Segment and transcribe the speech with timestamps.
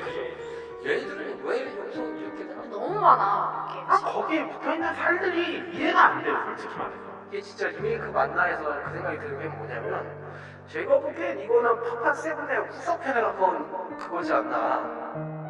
[0.00, 0.88] 그죠?
[0.88, 2.62] 얘들은 왜 여기서 이렇게 되나?
[2.62, 3.84] 너무 많아.
[3.88, 7.10] 아, 거기에 붙어있는 살들이 이해가 안 돼요, 솔직히 말해서.
[7.28, 10.20] 이게 진짜 리메이크 맞나 해서 그 생각이 드는 게 뭐냐면
[10.66, 15.40] 제가 보기엔 이거는 파판 세븐의 후속편에 가까운 그거지 않나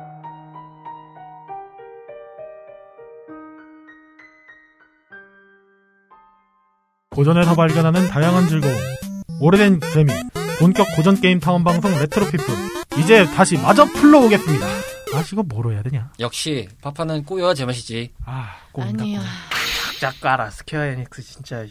[7.10, 8.74] 고전에서 발견하는 다양한 즐거움.
[9.40, 10.12] 오래된 재미.
[10.58, 12.79] 본격 고전 게임 타운 방송 레트로 피플.
[12.98, 14.66] 이제 다시 마저 풀러 오겠습니다.
[14.66, 16.10] 아, 이거 뭐로 해야 되냐?
[16.18, 18.12] 역시 파파는 꼬여야 제맛이지.
[18.24, 19.02] 아, 꼬인다.
[19.02, 19.22] 아니야.
[20.00, 21.66] 짝 깔아, 스퀘어 에닉스 진짜.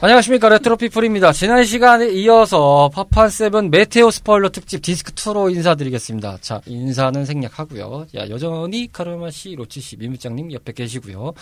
[0.00, 1.32] 안녕하십니까 레트로피플입니다.
[1.32, 6.38] 지난 시간에 이어서 파판 세븐 Meteor 스포일러 특집 디스크 2로 인사드리겠습니다.
[6.40, 8.06] 자 인사는 생략하고요.
[8.16, 11.32] 야 여전히 카르마 씨, 로치 씨, 미무장님 옆에 계시고요.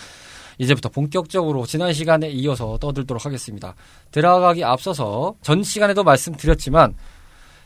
[0.57, 3.75] 이제부터 본격적으로 지난 시간에 이어서 떠들도록 하겠습니다.
[4.09, 6.95] 들어가기 앞서서 전 시간에도 말씀드렸지만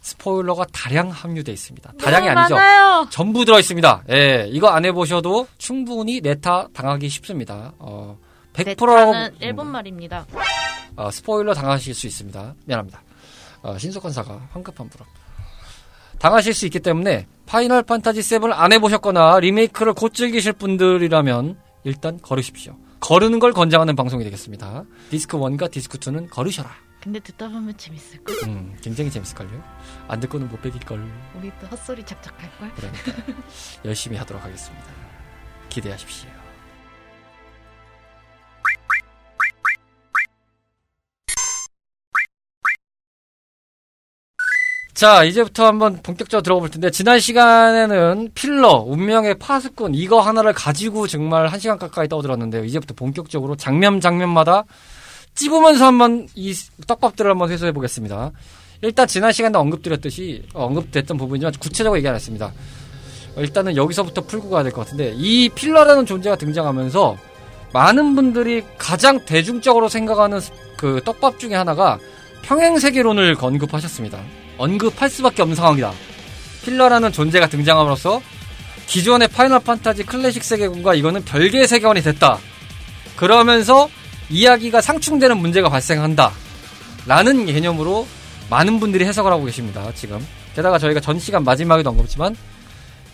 [0.02, 1.94] 스포일러가 다량 함유돼 있습니다.
[2.02, 2.56] 다량이 너무 아니죠.
[2.56, 3.08] 많아요.
[3.10, 4.04] 전부 들어 있습니다.
[4.10, 7.72] 예, 이거 안 해보셔도 충분히 ネタ 당하기 쉽습니다.
[7.80, 8.18] 어,
[8.52, 10.26] 100%라고 는 일본 말입니다.
[10.96, 12.56] 어, 스포일러 당하실 수 있습니다.
[12.66, 13.02] 미안합니다.
[13.64, 15.08] 어, 신속한 사과 황급한 불업.
[16.20, 22.78] 당하실 수 있기 때문에 파이널 판타지 7을 안 해보셨거나 리메이크를 곧 즐기실 분들이라면 일단 걸으십시오.
[23.00, 24.84] 거르는 걸 권장하는 방송이 되겠습니다.
[25.10, 26.70] 디스크 1과 디스크 2는 걸으셔라.
[27.02, 28.36] 근데 듣다 보면 재밌을 걸?
[28.48, 29.64] 음, 굉장히 재밌을걸요?
[30.08, 31.04] 안 듣고는 못 베길걸.
[31.36, 32.72] 우리 또 헛소리 착착할걸?
[32.76, 33.34] 그러니까
[33.86, 34.86] 열심히 하도록 하겠습니다.
[35.70, 36.30] 기대하십시오.
[45.02, 51.08] 자, 이제부터 한번 본격적으로 들어가 볼 텐데, 지난 시간에는 필러, 운명의 파수꾼, 이거 하나를 가지고
[51.08, 52.64] 정말 한 시간 가까이 떠들었는데요.
[52.66, 54.64] 이제부터 본격적으로 장면 장면마다
[55.34, 56.54] 찝으면서 한번 이
[56.86, 58.30] 떡밥들을 한번 회수해 보겠습니다.
[58.84, 62.54] 일단 지난 시간에 언급드렸듯이, 어, 언급됐던 부분이지만 구체적으로 얘기 안 했습니다.
[63.36, 67.18] 어, 일단은 여기서부터 풀고 가야 될 것 같은데, 이 필러라는 존재가 등장하면서
[67.74, 71.98] 많은 분들이 가장 대중적으로 생각하는 스- 그 떡밥 중에 하나가
[72.44, 74.20] 평행세계론을 언급하셨습니다.
[74.62, 75.92] 언급할 수밖에 없는 상황이다.
[76.64, 78.22] 필러라는 존재가 등장함으로써
[78.86, 82.38] 기존의 파이널 판타지 클래식 세계관과 이거는 별개의 세계관이 됐다.
[83.16, 83.90] 그러면서
[84.30, 86.32] 이야기가 상충되는 문제가 발생한다.
[87.08, 88.06] 라는 개념으로
[88.50, 90.26] 많은 분들이 해석을 하고 계십니다, 지금.
[90.56, 92.36] 게다가 저희가 전 시간 마지막에도 언급했지만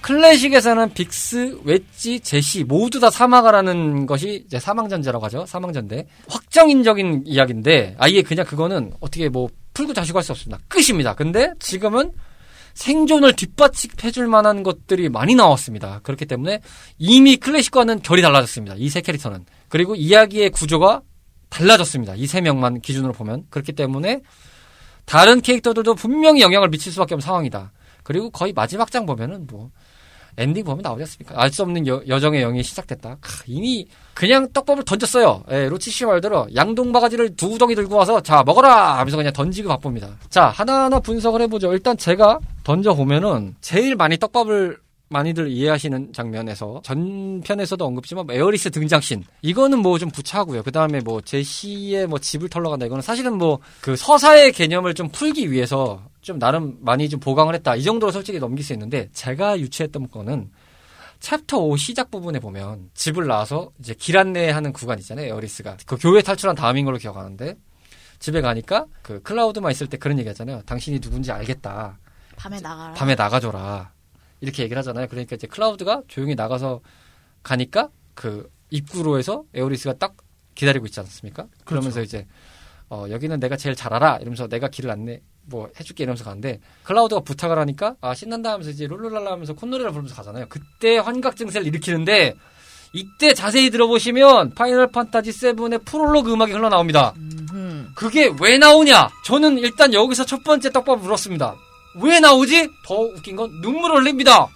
[0.02, 5.46] 클래식에서는 빅스, 웨지, 제시 모두 다 사망하라는 것이 이제 사망전제라고 하죠.
[5.46, 6.08] 사망전대.
[6.29, 10.59] 확정인적인 이야기인데 아예 그냥 그거는 어떻게 뭐 풀고 자시고 할 수 없습니다.
[10.67, 11.13] 끝입니다.
[11.13, 12.11] 근데 지금은
[12.73, 15.99] 생존을 뒷받침해줄 만한 것들이 많이 나왔습니다.
[16.03, 16.61] 그렇기 때문에
[16.97, 18.75] 이미 클래식과는 결이 달라졌습니다.
[18.77, 19.45] 이 세 캐릭터는.
[19.69, 21.01] 그리고 이야기의 구조가
[21.49, 22.16] 달라졌습니다.
[22.16, 23.45] 이 세 명만 기준으로 보면.
[23.49, 24.21] 그렇기 때문에
[25.05, 27.71] 다른 캐릭터들도 분명히 영향을 미칠 수밖에 없는 상황이다.
[28.03, 29.69] 그리고 거의 마지막 장 보면은 뭐
[30.37, 31.41] 엔딩 보면 나오지 않습니까?
[31.41, 33.17] 알 수 없는 여, 여정의 영이 시작됐다.
[33.21, 33.87] 크, 이미
[34.17, 35.44] 그냥 떡밥을 던졌어요.
[35.51, 39.69] 예, 로치 씨 말대로 양동 바가지를 두 덩이 들고 와서 자 먹어라 하면서 그냥 던지고
[39.69, 40.09] 바쁩니다.
[40.29, 41.72] 자 하나하나 분석을 해보죠.
[41.73, 44.79] 일단 제가 던져 보면은 제일 많이 떡밥을
[45.09, 50.63] 많이들 이해하시는 장면에서 전편에서도 언급했지만 에어리스 등장신 이거는 뭐 좀 부차고요.
[50.63, 55.09] 그 다음에 뭐 제시의 뭐 집을 털러 간다 이거는 사실은 뭐 그 서사의 개념을 좀
[55.09, 59.59] 풀기 위해서 좀 나름 많이 좀 보강을 했다 이 정도로 솔직히 넘길 수 있는데 제가
[59.59, 60.49] 유추했던 거는
[61.19, 65.97] 챕터 5 시작 부분에 보면 집을 나와서 이제 길 안내 하는 구간 있잖아요 에어리스가 그
[66.00, 67.55] 교회 탈출한 다음인 걸로 기억하는데
[68.19, 71.97] 집에 가니까 그 클라우드만 있을 때 그런 얘기 하잖아요 당신이 누군지 알겠다
[72.38, 72.94] 밤에 나가라.
[72.94, 73.91] 밤에 나가줘라.
[74.39, 75.07] 이렇게 얘기를 하잖아요.
[75.07, 76.79] 그러니까 이제 클라우드가 조용히 나가서
[77.44, 80.16] 가니까 그 입구로 해서 에어리스가 딱
[80.55, 81.47] 기다리고 있지 않습니까?
[81.66, 82.25] 그러면서 이제
[82.90, 84.17] 어, 여기는 내가 제일 잘 알아.
[84.17, 88.85] 이러면서 내가 길을 안내 뭐 해줄게 이러면서 가는데 클라우드가 부탁을 하니까 아 신난다 하면서 이제
[88.88, 90.46] 룰루랄라 하면서 콧노래를 부르면서 가잖아요.
[90.49, 92.35] 그때 환각 증세를 일으키는데
[92.94, 97.14] 이때 자세히 들어보시면 파이널 판타지 7의 프롤로그 음악이 흘러나옵니다.
[97.17, 97.88] 음흠.
[97.96, 99.09] 그게 왜 나오냐?
[99.26, 101.55] 저는 일단 여기서 첫 번째 떡밥을 물었습니다.
[102.02, 102.70] 왜 나오지?
[102.85, 104.47] 더 웃긴 건 눈물을 흘립니다.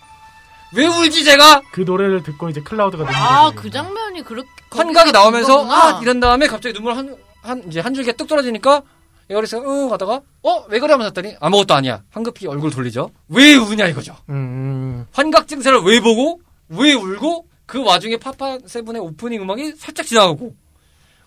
[0.76, 1.62] 왜 울지 제가?
[1.74, 3.62] 그 노래를 듣고 이제 클라우드가 눈물을 아, 흘립니다.
[3.62, 4.50] 그 장면이 그렇게.
[4.72, 5.70] 환각이 나오면서.
[5.70, 8.82] 아 이런 다음에 갑자기 눈물 한, 한 이제 한 줄기가 뚝 떨어지니까
[9.31, 12.04] 에어리스가 응 하다가 어 왜 그래 하면서 했더니 아무것도 아니야.
[12.12, 13.12] 황급히 얼굴 돌리죠.
[13.30, 14.16] 왜 우냐 이거죠.
[14.30, 20.54] 음, 환각 증세를 왜 보고 왜 울고 그 와중에 파파 세븐의 오프닝 음악이 살짝 지나가고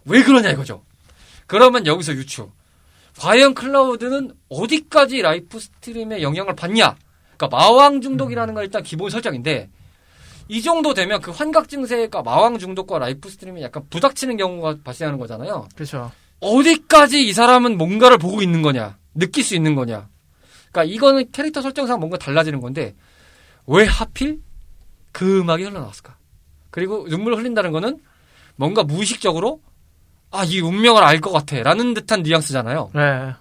[0.06, 0.82] 왜 그러냐 이거죠.
[1.46, 2.50] 그러면 여기서 유추.
[3.18, 6.96] 과연 클라우드는 어디까지 Life Stream의 영향을 받냐?
[7.36, 9.70] 그러니까 마황 중독이라는 건 일단 기본 설정인데
[10.48, 15.68] 이 정도 되면 그 환각 증세가 마황 중독과 Life Stream이 약간 부닥치는 경우가 발생하는 거잖아요.
[15.74, 16.10] 그렇죠.
[16.40, 20.08] 어디까지 이 사람은 뭔가를 보고 있는 거냐, 느낄 수 있는 거냐.
[20.72, 22.94] 그러니까 이거는 캐릭터 설정상 뭔가 달라지는 건데
[23.66, 24.40] 왜 하필
[25.12, 26.16] 그 음악이 흘러나왔을까?
[26.70, 28.00] 그리고 눈물 흘린다는 거는
[28.56, 29.60] 뭔가 무의식적으로
[30.31, 31.62] 아, 이 운명을 알 것 같아.
[31.62, 32.90] 라는 듯한 뉘앙스잖아요.
[32.94, 33.32] 네.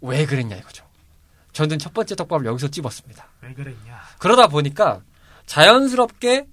[0.00, 0.84] 왜 그랬냐 이거죠.
[1.52, 3.28] 저는 첫 번째 떡밥을 여기서 찝었습니다.
[3.42, 4.00] 왜 그랬냐?
[4.18, 5.00] 그러다 보니까
[5.46, 6.46] 자연스럽게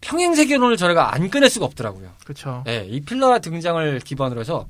[0.00, 2.10] 평행 세계론을 저희가 안 꺼낼 수가 없더라고요.
[2.24, 2.64] 그렇죠.
[2.66, 4.66] 예, 이 필러 등장을 기반으로 해서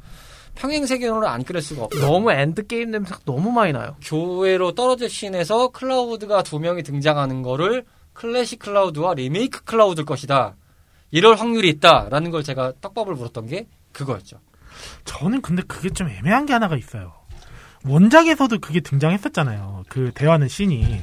[0.54, 1.98] 평행세계론을 안 꺼낼 수가 없다.
[2.00, 3.96] 너무 Endgame 냄새가 너무 많이 나요.
[4.04, 10.56] 교회로 떨어질 씬에서 클라우드가 두 명이 등장하는 거를 클래식 클라우드와 리메이크 클라우드일 것이다.
[11.10, 14.38] 이럴 확률이 있다라는 걸 제가 떡밥을 물었던 게 그거였죠.
[15.04, 17.12] 저는 근데 그게 좀 애매한 게 하나가 있어요.
[17.84, 19.84] 원작에서도 그게 등장했었잖아요.
[19.88, 21.02] 그 대화하는 씬이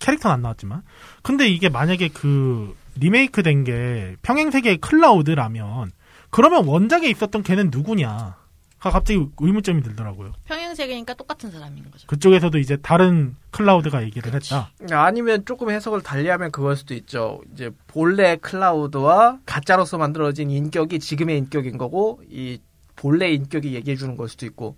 [0.00, 0.82] 캐릭터는 안 나왔지만.
[1.22, 5.92] 근데 이게 만약에 그 리메이크 된 게 평행세계의 클라우드라면
[6.30, 8.36] 그러면 원작에 있었던 걔는 누구냐?
[8.82, 10.32] 가 갑자기 의문점이 들더라고요.
[10.44, 12.04] 평행세계니까 똑같은 사람인 거죠.
[12.08, 14.72] 그쪽에서도 이제 다른 클라우드가 얘기를 했다.
[14.90, 17.40] 아니면 조금 해석을 달리하면 그걸 수도 있죠.
[17.54, 22.58] 이제 본래 클라우드와 가짜로서 만들어진 인격이 지금의 인격인 거고 이
[22.96, 24.74] 본래 인격이 얘기해 주는 걸 수도 있고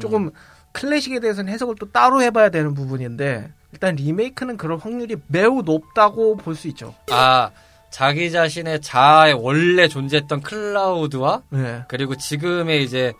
[0.00, 0.30] 조금
[0.72, 6.54] 클래식에 대해서는 해석을 또 따로 해봐야 되는 부분인데 일단 리메이크는 그럴 확률이 매우 높다고 볼
[6.56, 6.94] 수 있죠.
[7.10, 7.50] 아,
[7.88, 11.84] 자기 자신의 자아의 원래 존재했던 클라우드와 네.
[11.88, 13.14] 그리고 지금의 이제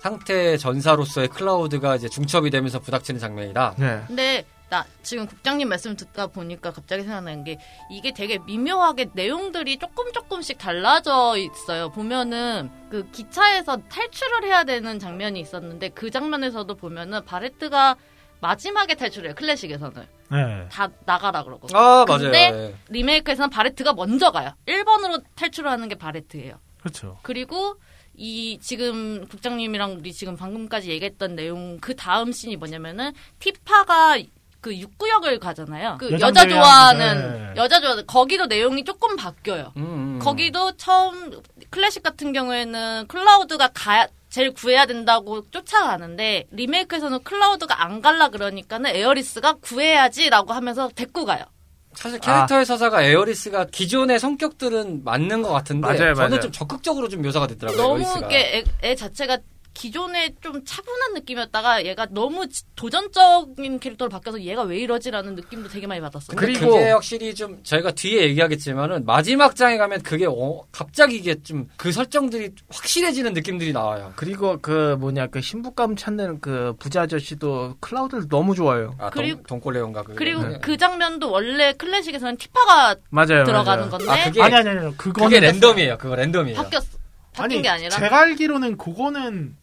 [0.00, 3.74] 상태 전사로서의 클라우드가 이제 중첩이 되면서 부닥치는 장면이다.
[3.78, 4.02] 네.
[4.06, 7.58] 근데 나 지금 국장님 말씀 듣다 보니까 갑자기 생각나는 게
[7.90, 11.90] 이게 되게 미묘하게 내용들이 조금 조금씩 달라져 있어요.
[11.90, 17.96] 보면은 그 기차에서 탈출을 해야 되는 장면이 있었는데 그 장면에서도 보면은 바레트가
[18.40, 19.34] 마지막에 탈출해요.
[19.34, 20.68] 클래식에서는 네.
[20.70, 21.68] 다 나가라 그러고.
[21.76, 22.62] 아, 근데 맞아요.
[22.62, 22.74] 예.
[22.88, 24.52] 리메이크에서는 바레트가 먼저 가요.
[24.66, 26.54] 1번으로 탈출을 하는 게 바레트예요.
[26.78, 27.18] 그렇죠.
[27.22, 27.74] 그리고
[28.20, 34.18] 이 지금 국장님이랑 우리 지금 방금까지 얘기했던 내용 그 다음 씬이 뭐냐면은 티파가
[34.60, 35.96] 그 육구역을 가잖아요.
[35.98, 37.54] 그 여자 좋아하는 네.
[37.56, 39.72] 여자 좋아하는 거기도 내용이 조금 바뀌어요.
[39.78, 40.18] 음, 음.
[40.20, 41.30] 거기도 처음
[41.70, 49.54] 클래식 같은 경우에는 클라우드가 가 제일 구해야 된다고 쫓아가는데 리메이크에서는 클라우드가 안 갈라 그러니까는 에어리스가
[49.62, 51.46] 구해야지라고 하면서 데리고 가요.
[51.94, 56.40] 사실 캐릭터의 서사가 에어리스가 기존의 성격들은 맞는 것 같은데 맞아요, 저는 맞아요.
[56.40, 57.82] 좀 적극적으로 좀 묘사가 됐더라고요.
[57.82, 58.26] 너무 에어리스가.
[58.26, 59.38] 이게 애, 애 자체가
[59.84, 65.86] 기존에 좀 차분한 느낌이었다가 얘가 너무 지- 도전적인 캐릭터로 바뀌어서 얘가 왜 이러지라는 느낌도 되게
[65.86, 66.36] 많이 받았어요.
[66.36, 71.66] 그리고- 그게 확실히 좀 저희가 뒤에 얘기하겠지만은 마지막 장에 가면 그게 어, 갑자기 이게 좀
[71.78, 74.12] 그 설정들이 확실해지는 느낌들이 나와요.
[74.16, 78.94] 그리고 그 뭐냐 그 신부감 찾는 그 부자 아저씨도 클라우드를 너무 좋아해요.
[78.98, 80.14] 아, 그리고- 동, 동골레온가 그.
[80.14, 80.58] 그리고 네.
[80.60, 83.44] 그 장면도 원래 클래식에서는 티파가 맞아요.
[83.44, 83.90] 들어가는 맞아요.
[83.90, 85.96] 건데 아, 그게 아니 아니 아니 그거는 그게 랜덤이에요.
[85.96, 86.56] 그거 랜덤이에요.
[86.56, 86.98] 바뀌었어.
[87.32, 89.56] 바뀐 아니 게 아니라 제가 알기로는 그거는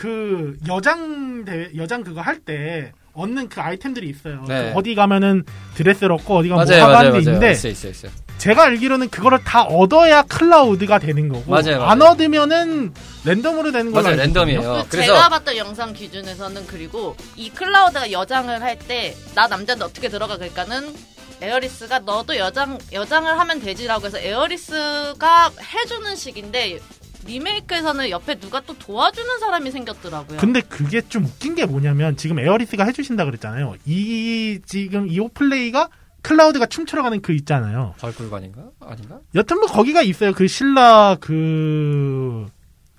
[0.00, 4.44] 그 여장 대회 여장 그거 할 때 얻는 그 아이템들이 있어요.
[4.48, 4.70] 네.
[4.72, 5.44] 그 어디 가면은
[5.74, 7.22] 드레스를 얻고 어디 가면 맞아요, 뭐 맞아요, 하는 게 맞아요.
[7.36, 8.08] 있는데 있어, 있어, 있어.
[8.38, 12.12] 제가 알기로는 그거를 다 얻어야 클라우드가 되는 거고 맞아요, 안 맞아요.
[12.12, 12.94] 얻으면은
[13.26, 14.14] 랜덤으로 되는 있거든요.
[14.16, 14.60] 랜덤이에요.
[14.84, 20.08] 그 그래서 제가 봤던 영상 기준에서는 그리고 이 클라우드가 여장을 할 때 나 남자인데 어떻게
[20.08, 20.94] 들어가 그러니까는
[21.42, 26.78] 에어리스가 너도 여장 여장을 하면 되지라고 해서 에어리스가 해주는 식인데
[27.26, 30.38] 리메이크에서는 옆에 누가 또 도와주는 사람이 생겼더라고요.
[30.38, 33.74] 근데 그게 좀 웃긴 게 뭐냐면 지금 에어리스가 해주신다 그랬잖아요.
[33.86, 35.88] 이 지금 이 오 플레이가
[36.22, 37.94] 클라우드가 춤추러 가는 그 있잖아요.
[37.98, 38.62] 벌꿀관인가?
[38.80, 39.20] 아닌가?
[39.34, 40.32] 여튼 뭐 거기가 있어요.
[40.32, 42.46] 그 신라 그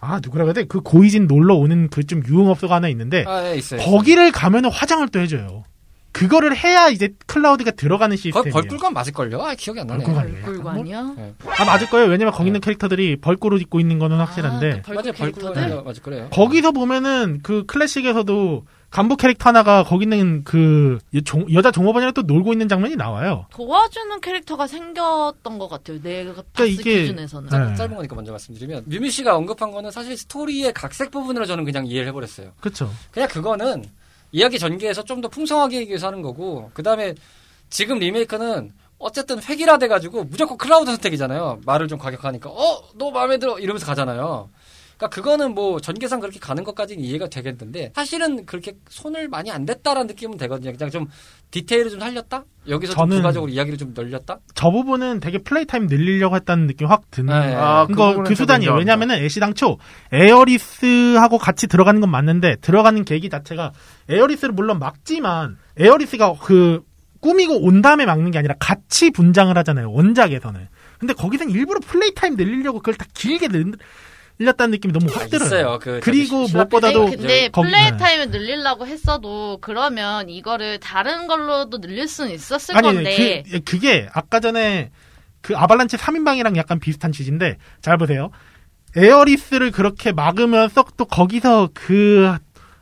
[0.03, 0.65] 아 누구라 그래?
[0.67, 3.79] 그 고위직 놀러 오는 그 좀 유흥업소가 하나 있는데 아, 예, 있어요.
[3.81, 5.63] 거기를 가면은 화장을 또 해줘요.
[6.11, 8.53] 그거를 해야 이제 클라우드가 들어가는 시스템이에요.
[8.53, 9.41] 벌꿀관 맞을걸요?
[9.41, 10.03] 아, 기억이 안 나네.
[10.03, 10.45] 벌꿀관이에요?
[10.45, 11.15] 불관이요?
[11.59, 12.07] 아 맞을 거예요.
[12.09, 15.11] 왜냐면 거기 있는 캐릭터들이 벌꿀옷 입고 있는 거는 확실한데 아, 맞아요?
[15.13, 16.29] 벌꿀관 맞을 거래요.
[16.31, 22.23] 거기서 보면은 그 클래식에서도 간부 캐릭터 하나가 거기 있는 그 여- 종- 여자 종업원이랑 또
[22.23, 23.45] 놀고 있는 장면이 나와요.
[23.53, 26.01] 도와주는 캐릭터가 생겼던 것 같아요.
[26.01, 27.49] 내가 봤을 그러니까 이게- 기준에서는.
[27.69, 27.75] 네.
[27.75, 32.09] 짧은 거니까 먼저 말씀드리면 뮤미 씨가 언급한 거는 사실 스토리의 각색 부분으로 저는 그냥 이해를
[32.09, 32.51] 해버렸어요.
[32.59, 32.91] 그렇죠.
[33.11, 33.85] 그냥 그거는
[34.31, 37.13] 이야기 전개에서 좀 더 풍성하게 하기 위해서 하는 거고 그 다음에
[37.69, 41.61] 지금 리메이크는 어쨌든 획일화 돼 가지고 무조건 클라우드 선택이잖아요.
[41.65, 44.49] 말을 좀 과격하니까 어 너 마음에 들어 이러면서 가잖아요.
[45.01, 50.05] 그러니까 그거는 뭐 전개상 그렇게 가는 것까지는 이해가 되겠는데 사실은 그렇게 손을 많이 안 댔다라는
[50.05, 50.71] 느낌은 되거든요.
[50.77, 51.07] 그냥 좀
[51.49, 52.43] 디테일을 좀 살렸다.
[52.69, 54.39] 여기서 좀 저는- 부가적으로 이야기를 좀 늘렸다.
[54.53, 57.33] 저 부분은 되게 플레이 타임 늘리려고 했다는 느낌 확 드는.
[57.33, 57.55] 네.
[57.55, 58.75] 아, 그 그거 그 수단이에요.
[58.75, 59.79] 왜냐면은 애시 당초
[60.11, 63.71] 에어리스하고 같이 들어가는 건 맞는데 들어가는 계기 자체가
[64.07, 66.83] 에어리스를 물론 막지만 에어리스가 그
[67.21, 69.91] 꾸미고 온 다음에 막는 게 아니라 같이 분장을 하잖아요.
[69.91, 70.67] 원작에서는.
[70.99, 73.73] 근데 거기서는 일부러 플레이 타임 늘리려고 그걸 다 길게 늘,
[74.41, 75.45] 늘렸다는 느낌이 너무 확 들어요.
[75.47, 75.79] 있어요.
[75.79, 77.97] 그 그리고 무엇보다도 근데, 근데 거기- 플레이 네.
[77.97, 84.39] 타임을 늘리려고 했어도 그러면 이거를 다른 걸로도 늘릴 수는 있었을 아니 건데 그, 그게 아까
[84.39, 84.91] 전에
[85.41, 88.29] 그 아발란체 3인방이랑 약간 비슷한 취지인데 잘 보세요.
[88.95, 92.35] 에어리스를 그렇게 막으면서 또 거기서 그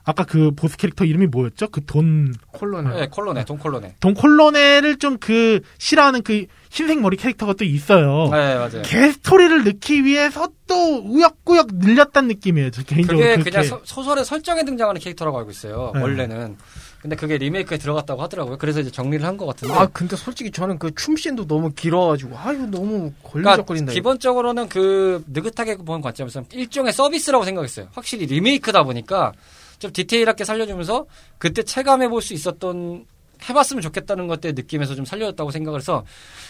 [0.10, 1.68] 아까 그 보스 캐릭터 이름이 뭐였죠?
[1.70, 2.96] 그 돈 콜네오.
[2.96, 3.96] 네, 콜네오, 돈 콜네오.
[4.00, 8.30] 돈 콜네오를 좀 그 싫어하는 그 흰색 머리 캐릭터가 또 있어요.
[8.32, 8.82] 네, 맞아요.
[8.84, 12.72] 걔 스토리를 넣기 위해서 또 꾸역꾸역 늘렸다는 느낌이에요.
[12.72, 13.50] 저 개인적으로 그게 그렇게.
[13.52, 15.92] 그냥 소, 소설의 설정에 등장하는 캐릭터라고 알고 있어요.
[15.96, 16.02] 네.
[16.02, 16.58] 원래는.
[17.02, 18.58] 근데 그게 리메이크에 들어갔다고 하더라고요.
[18.58, 19.74] 그래서 이제 정리를 한 것 같은데.
[19.74, 23.92] 아 근데 솔직히 저는 그 춤씬도 너무 길어가지고 아 이거 너무 그러니까 걸리적거린다.
[23.92, 23.94] 이거.
[23.94, 27.88] 기본적으로는 그 느긋하게 보는 관점에서 일종의 서비스라고 생각했어요.
[27.94, 29.32] 확실히 리메이크다 보니까
[29.80, 31.06] 좀 디테일하게 살려주면서
[31.38, 33.06] 그때 체감해 볼 수 있었던
[33.48, 36.06] 해봤으면 좋겠다는 것들 느낌에서 좀 살려줬다고 생각을 해서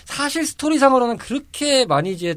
[0.05, 2.35] 사실 스토리상으로는 그렇게 많이 이제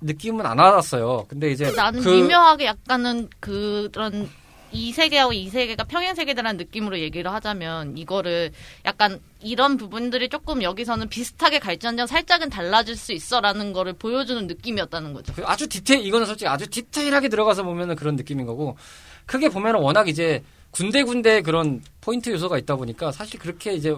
[0.00, 1.26] 느낌은 안 알았어요.
[1.28, 4.28] 근데 이제 나는 그 미묘하게 약간은 그런
[4.72, 8.50] 이 세계하고 이 세계가 평행 세계다라는 느낌으로 얘기를 하자면 이거를
[8.86, 15.32] 약간 이런 부분들이 조금 여기서는 비슷하게 갈지언정 살짝은 달라질 수 있어라는 거를 보여주는 느낌이었다는 거죠.
[15.34, 18.76] 그 아주 디테일 이거는 솔직히 아주 디테일하게 들어가서 보면은 그런 느낌인 거고
[19.26, 23.94] 크게 보면은 워낙 이제 군데군데 그런 포인트 요소가 있다 보니까 사실 그렇게 이제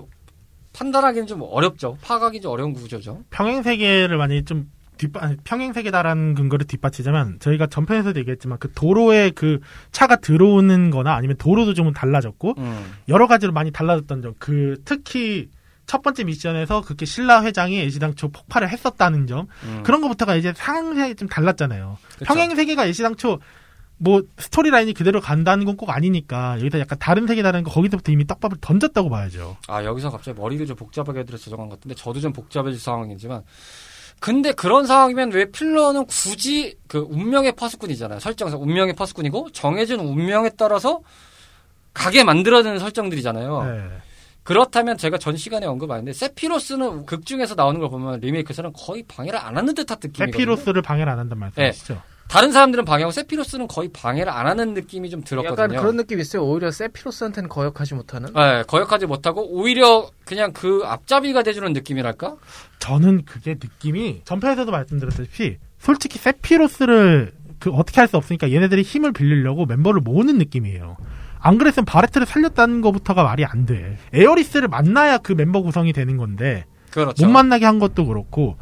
[0.72, 1.96] 판단하기는 좀 어렵죠.
[2.02, 3.22] 파악하기 좀 어려운 구조죠.
[3.30, 9.60] 평행 세계를 많이 좀 뒷바, 평행 세계다라는 근거를 뒷받치자면 저희가 전편에서도 얘기했지만 그 도로에 그
[9.92, 12.92] 차가 들어오는 거나 아니면 도로도 좀 달라졌고 음.
[13.08, 14.34] 여러 가지로 많이 달라졌던 점.
[14.38, 15.48] 그 특히
[15.86, 19.46] 첫 번째 미션에서 그렇게 신라 회장이 애시당초 폭발을 했었다는 점.
[19.64, 19.82] 음.
[19.84, 21.98] 그런 것부터가 이제 상황이 좀 달랐잖아요.
[22.12, 22.24] 그쵸.
[22.24, 23.38] 평행 세계가 애시당초
[23.96, 28.26] 뭐 스토리 라인이 그대로 간다는 건 꼭 아니니까 여기서 약간 다른 세계다라는 거 거기서부터 이미
[28.26, 29.56] 떡밥을 던졌다고 봐야죠.
[29.68, 33.42] 아 여기서 갑자기 머리를 좀 복잡하게 해드려서 죄송한 것 같은데 저도 좀 복잡해질 상황이지만
[34.20, 38.20] 근데 그런 상황이면 왜 필러는 굳이 그 운명의 파수꾼이잖아요.
[38.20, 41.00] 설정에서 운명의 파수꾼이고 정해진 운명에 따라서
[41.92, 43.62] 가게 만들어내는 설정들이잖아요.
[43.64, 43.88] 네.
[44.44, 49.56] 그렇다면 제가 전 시간에 언급하는데 세피로스는 극 중에서 나오는 걸 보면 리메이크에서는 거의 방해를 안
[49.56, 50.32] 하는 듯한 느낌이거든요.
[50.32, 52.00] 세피로스를 방해를 안 한단 말씀이시죠?
[52.34, 55.66] 다른 사람들은 방해하고 세피로스는 거의 방해를 안 하는 느낌이 좀 들었거든요.
[55.66, 56.42] 약간 그런 느낌이 있어요.
[56.42, 58.32] 오히려 세피로스한테는 거역하지 못하는.
[58.34, 62.34] 네, 거역하지 못하고 오히려 그냥 그 앞잡이가 돼주는 느낌이랄까?
[62.80, 69.64] 저는 그게 느낌이 전편에서도 말씀드렸다시피 솔직히 세피로스를 그 어떻게 할 수 없으니까 얘네들이 힘을 빌리려고
[69.64, 70.96] 멤버를 모으는 느낌이에요.
[71.38, 73.96] 안 그랬으면 바레트를 살렸다는 것부터가 말이 안 돼.
[74.12, 77.24] 에어리스를 만나야 그 멤버 구성이 되는 건데 그렇죠.
[77.24, 78.56] 못 만나게 한 것도 그렇고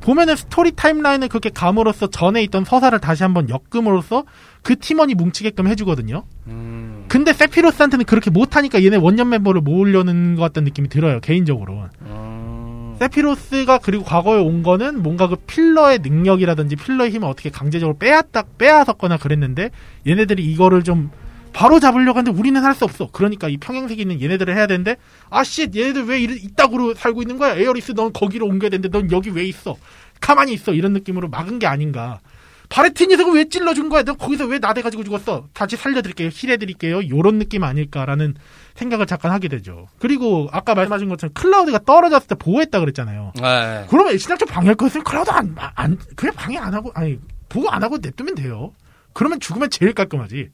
[0.00, 4.24] 보면은 스토리 timeline을 그렇게 감으로써 전에 있던 서사를 다시 한번 엮음으로써
[4.62, 6.24] 그 팀원이 뭉치게끔 해주거든요.
[6.46, 11.88] 음, 근데 세피로스한테는 그렇게 못하니까 얘네 원년 멤버를 모으려는 것 같다는 느낌이 들어요 개인적으로.
[12.02, 18.44] 음, 세피로스가 그리고 과거에 온 거는 뭔가 그 필러의 능력이라든지 필러의 힘을 어떻게 강제적으로 빼앗다
[18.58, 19.70] 빼앗았거나 그랬는데
[20.06, 21.10] 얘네들이 이거를 좀
[21.52, 23.08] 바로 잡으려고 하는데 우리는 할 수 없어.
[23.12, 24.96] 그러니까 이 평행세계 있는 얘네들을 해야 되는데
[25.28, 27.54] 아씨 얘네들 왜 이따구로 살고 있는 거야?
[27.56, 29.76] 에어리스 넌 거기로 옮겨야 되는데 넌 여기 왜 있어?
[30.20, 30.72] 가만히 있어.
[30.72, 32.20] 이런 느낌으로 막은 게 아닌가.
[32.68, 34.04] 바레트 녀석을 왜 찔러준 거야?
[34.04, 35.48] 너 거기서 왜 나대가지고 죽었어?
[35.52, 36.30] 다시 살려드릴게요.
[36.32, 37.08] heal해드릴게요.
[37.08, 38.36] 요런 느낌 아닐까라는
[38.76, 39.88] 생각을 잠깐 하게 되죠.
[39.98, 43.32] 그리고 아까 말씀하신 것처럼 클라우드가 떨어졌을 때 보호했다 그랬잖아요.
[43.42, 43.86] 네.
[43.90, 47.98] 그러면 애시당초 방해할 거였으면 클라우드 안, 안, 그냥 방해 안 하고, 아니, 보고 안 하고
[47.98, 48.72] 냅두면 돼요.
[49.14, 50.50] 그러면 죽으면 제일 깔끔하지.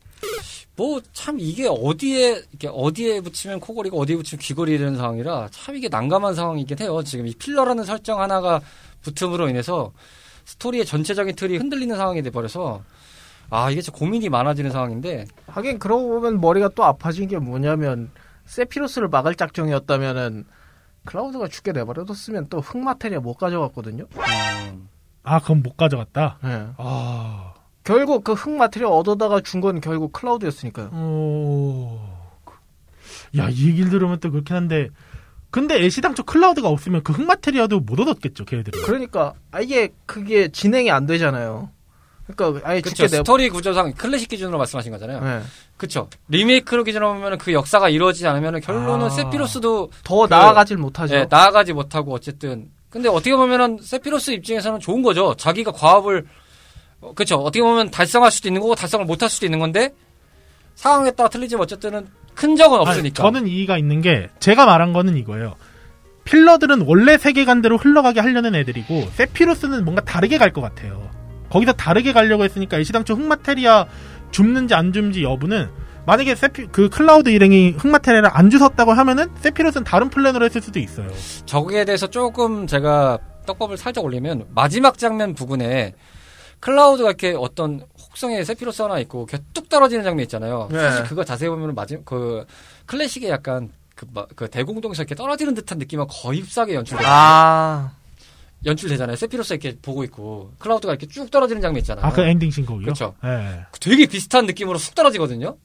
[0.77, 5.89] 뭐 참 이게 어디에 이게 어디에 붙이면 코골이고 어디에 붙이면 귀걸이 되는 상황이라 참 이게
[5.89, 7.03] 난감한 상황이긴 해요.
[7.03, 8.61] 지금 이 필러라는 설정 하나가
[9.03, 9.93] 붙음으로 인해서
[10.45, 12.83] 스토리의 전체적인 틀이 흔들리는 상황이 돼 버려서
[13.49, 18.11] 아 이게 진짜 고민이 많아지는 상황인데 하긴 그러고 보면 머리가 또 아파진 게 뭐냐면
[18.45, 20.45] 세피로스를 막을 작정이었다면은
[21.05, 24.05] 클라우드가 죽게 내버려뒀으면 또 흑마테리아 못 가져갔거든요.
[24.17, 24.89] 음,
[25.23, 26.39] 아, 그건 못 가져갔다.
[26.45, 26.67] 예.
[26.77, 27.55] 아,
[27.87, 30.91] 결국 그 흑마테리아 얻어다가 준 건 결국 클라우드였으니까요.
[30.93, 32.29] 어,
[33.39, 34.89] 야, 이 얘기를 들으면 또 그렇긴 한데,
[35.51, 38.83] 근데 애시당초 클라우드가 없으면 그 흑마테리아도 못 얻었겠죠, 걔네들이.
[38.83, 41.71] 그러니까 아예 그게 진행이 안 되잖아요.
[42.27, 43.09] 그러니까 아예 그쵸 내.
[43.19, 45.21] 스토리 구조상 클래식 기준으로 말씀하신 거잖아요.
[45.25, 45.43] 예.
[45.77, 49.11] 그쵸 리메이크로 기준으로 보면 그 역사가 이루어지지 않으면 결론은 아.
[49.11, 51.15] 세피로스도 더 그- 나아가질 못하죠.
[51.15, 55.35] 예, 나아가지 못하고 어쨌든 근데 어떻게 보면은 세피로스 입장에서는 좋은 거죠.
[55.37, 56.27] 자기가 과업을
[57.07, 59.95] 어, 그쵸 어떻게 보면 달성할 수도 있는 거고 달성을 못할 수도 있는 건데
[60.75, 63.23] 상황에 따라 틀리지만 어쨌든은 큰 적은 아니, 없으니까.
[63.23, 65.55] 저는 이의가 있는 게, 제가 말한 거는 이거예요.
[66.25, 71.09] 필러들은 원래 세계관대로 흘러가게 하려는 애들이고, 세피로스는 뭔가 다르게 갈 것 같아요.
[71.49, 73.87] 거기서 다르게 가려고 했으니까 애시당초 흑마테리아
[74.33, 75.71] 줍는지 안 줍는지 여부는
[76.05, 81.09] 만약에 세피 그 클라우드 일행이 흑마테리아를 안 주웠다고 하면은 세피로스는 다른 플랜으로 했을 수도 있어요.
[81.47, 85.95] 저거에 대해서 조금 제가 떡밥을 살짝 올리면 마지막 장면 부분에
[86.67, 90.69] 클라우드가 이렇게 어떤 혹성에 세피로스 하나 있고 뚝 떨어지는 장면 있잖아요.
[90.73, 90.81] 네.
[90.81, 92.45] 사실 그거 자세히 보면 마지 그
[92.87, 97.07] 클래식의 약간 그, 마- 그 대공동에서 이렇게 떨어지는 듯한 느낌은 거의 흡사하게 연출돼요.
[97.09, 97.93] 아,
[98.65, 99.15] 연출되잖아요.
[99.17, 102.05] 세피로스 이렇게 보고 있고 클라우드가 이렇게 쭉 떨어지는 장면 있잖아요.
[102.05, 102.83] 아그 엔딩 신곡이요?
[102.87, 103.15] 그렇죠.
[103.25, 103.65] 예.
[103.81, 105.57] 되게 비슷한 느낌으로 쑥 떨어지거든요.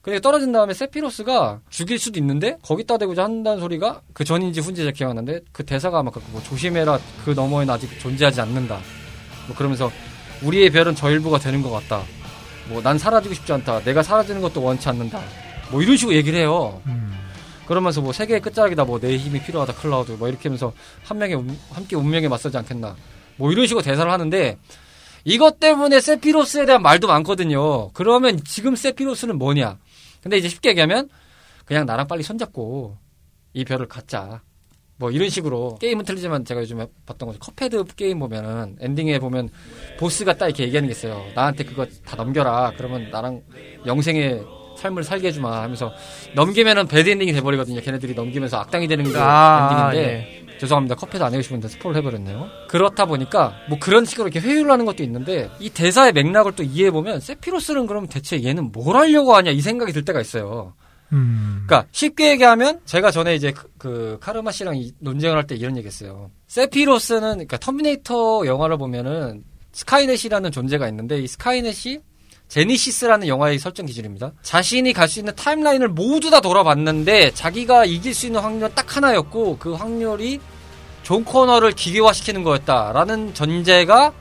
[0.00, 4.92] 근데 떨어진 다음에 세피로스가 죽일 수도 있는데 거기다 대고자 한다는 소리가 그 전인지 후인지 잘
[4.94, 8.80] 기억 안 나는데 그 대사가 아마 그거 뭐 조심해라 그 너머에는 아직 존재하지 않는다.
[9.46, 9.90] 뭐 그러면서
[10.42, 12.02] 우리의 별은 저 일부가 되는 것 같다.
[12.68, 13.82] 뭐 난 사라지고 싶지 않다.
[13.82, 15.20] 내가 사라지는 것도 원치 않는다.
[15.70, 16.80] 뭐 이런 식으로 얘기를 해요.
[16.86, 17.16] 음.
[17.66, 18.84] 그러면서 뭐 세계의 끝자락이다.
[18.84, 19.74] 뭐 내 힘이 필요하다.
[19.74, 20.12] 클라우드.
[20.12, 20.72] 뭐 이렇게 하면서
[21.04, 22.94] 한 명의 운- 함께 운명에 맞서지 않겠나.
[23.36, 24.58] 뭐 이런 식으로 대사를 하는데
[25.24, 27.90] 이것 때문에 세피로스에 대한 말도 많거든요.
[27.92, 29.78] 그러면 지금 세피로스는 뭐냐?
[30.22, 31.08] 근데 이제 쉽게 얘기하면
[31.64, 32.96] 그냥 나랑 빨리 손잡고
[33.52, 34.40] 이 별을 갖자.
[34.98, 37.38] 뭐 이런 식으로 게임은 틀리지만 제가 요즘에 봤던 거죠.
[37.38, 39.48] 컵헤드 게임 보면은 엔딩에 보면
[39.98, 41.24] 보스가 딱 이렇게 얘기하는 게 있어요.
[41.34, 42.72] 나한테 그거 다 넘겨라.
[42.76, 43.42] 그러면 나랑
[43.86, 44.44] 영생의
[44.76, 45.92] 삶을 살게 해주마 하면서
[46.34, 47.80] 넘기면은 bad ending이 돼버리거든요.
[47.80, 50.96] 걔네들이 넘기면서 악당이 되는 게 아, 엔딩인데 죄송합니다.
[50.96, 52.48] 컵헤드 안 해주시면 스포를 해버렸네요.
[52.68, 57.20] 그렇다 보니까 뭐 그런 식으로 이렇게 회유를 하는 것도 있는데 이 대사의 맥락을 또 이해해보면
[57.20, 60.74] 세피로스는 그럼 대체 얘는 뭘 하려고 하냐 이 생각이 들 때가 있어요.
[61.12, 61.64] 음.
[61.66, 65.76] 그러니까 쉽게 얘기하면 제가 전에 이제 그, 그 카르마 씨랑 이- 논쟁을 할 때 이런
[65.76, 66.30] 얘기했어요.
[66.48, 71.98] 세피로스는 그러니까 터미네이터 영화를 보면은 스카이넷이라는 존재가 있는데 이 스카이넷이
[72.48, 74.32] 제니시스라는 영화의 설정 기준입니다.
[74.42, 79.58] 자신이 갈 수 있는 timeline을 모두 다 돌아봤는데 자기가 이길 수 있는 확률은 딱 하나였고
[79.58, 80.40] 그 확률이
[81.02, 84.12] 존 코너를 기계화시키는 거였다라는 전제가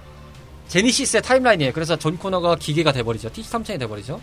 [0.67, 1.71] 제니시스의 timeline이에요.
[1.73, 3.29] 그래서 존 코너가 기계가 돼버리죠.
[3.29, 4.21] T3천이 돼버리죠.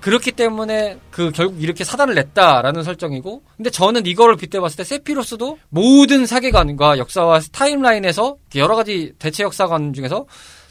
[0.00, 6.24] 그렇기 때문에 그 결국 이렇게 사단을 냈다라는 설정이고 근데 저는 이거를 빗대봤을 때 세피로스도 모든
[6.26, 10.26] 세계관과 역사와 타임라인에서 여러 가지 대체 역사관 중에서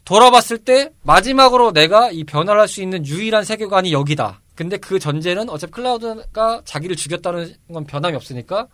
[0.05, 4.39] 돌아봤을 때 마지막으로 내가 이 변화를 할 수 있는 유일한 세계관이 여기다.
[4.55, 8.67] 근데 그 전제는 어차피 클라우드가 자기를 죽였다는 건 변함이 없으니까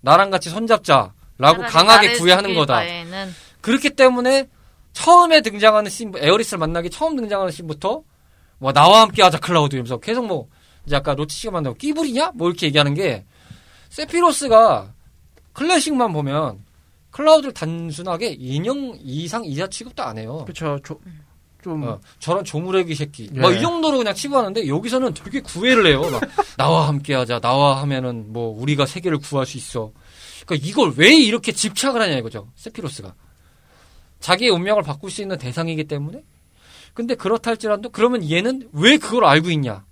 [0.00, 2.74] 나랑 같이 손잡자라고 강하게 구애하는 거다.
[2.74, 4.48] 바에는 그렇기 때문에
[4.92, 8.02] 처음에 등장하는 씬, 에어리스를 만나기 처음 등장하는 scene부터
[8.58, 10.48] 뭐 나와 함께 하자 클라우드 이러면서 계속 뭐
[10.86, 12.32] 이제 아까 로치 씨가 만나고 끼부리냐?
[12.34, 13.24] 뭐 이렇게 얘기하는 게
[13.90, 14.92] 세피로스가
[15.52, 16.64] 클래식만 보면
[17.10, 20.44] 클라우드를 단순하게 인형 이상 이하 취급도 안 해요.
[20.82, 21.00] 조,
[21.62, 23.30] 좀, 어, 저런 조무래기 새끼.
[23.34, 23.40] 예.
[23.40, 26.02] 막 이 정도로 그냥 치부하는데 여기서는 되게 구애를 해요.
[26.10, 26.20] 막
[26.56, 27.40] 나와 함께 하자.
[27.40, 29.90] 나와 하면은 뭐 우리가 세계를 구할 수 있어.
[30.46, 32.48] 그러니까 이걸 왜 이렇게 집착을 하냐 이거죠.
[32.54, 33.14] 세피로스가.
[34.20, 36.22] 자기의 운명을 바꿀 수 있는 대상이기 때문에.
[36.96, 39.84] 근데 그렇다 할지라도 그러면 얘는 왜 그걸 알고 있냐?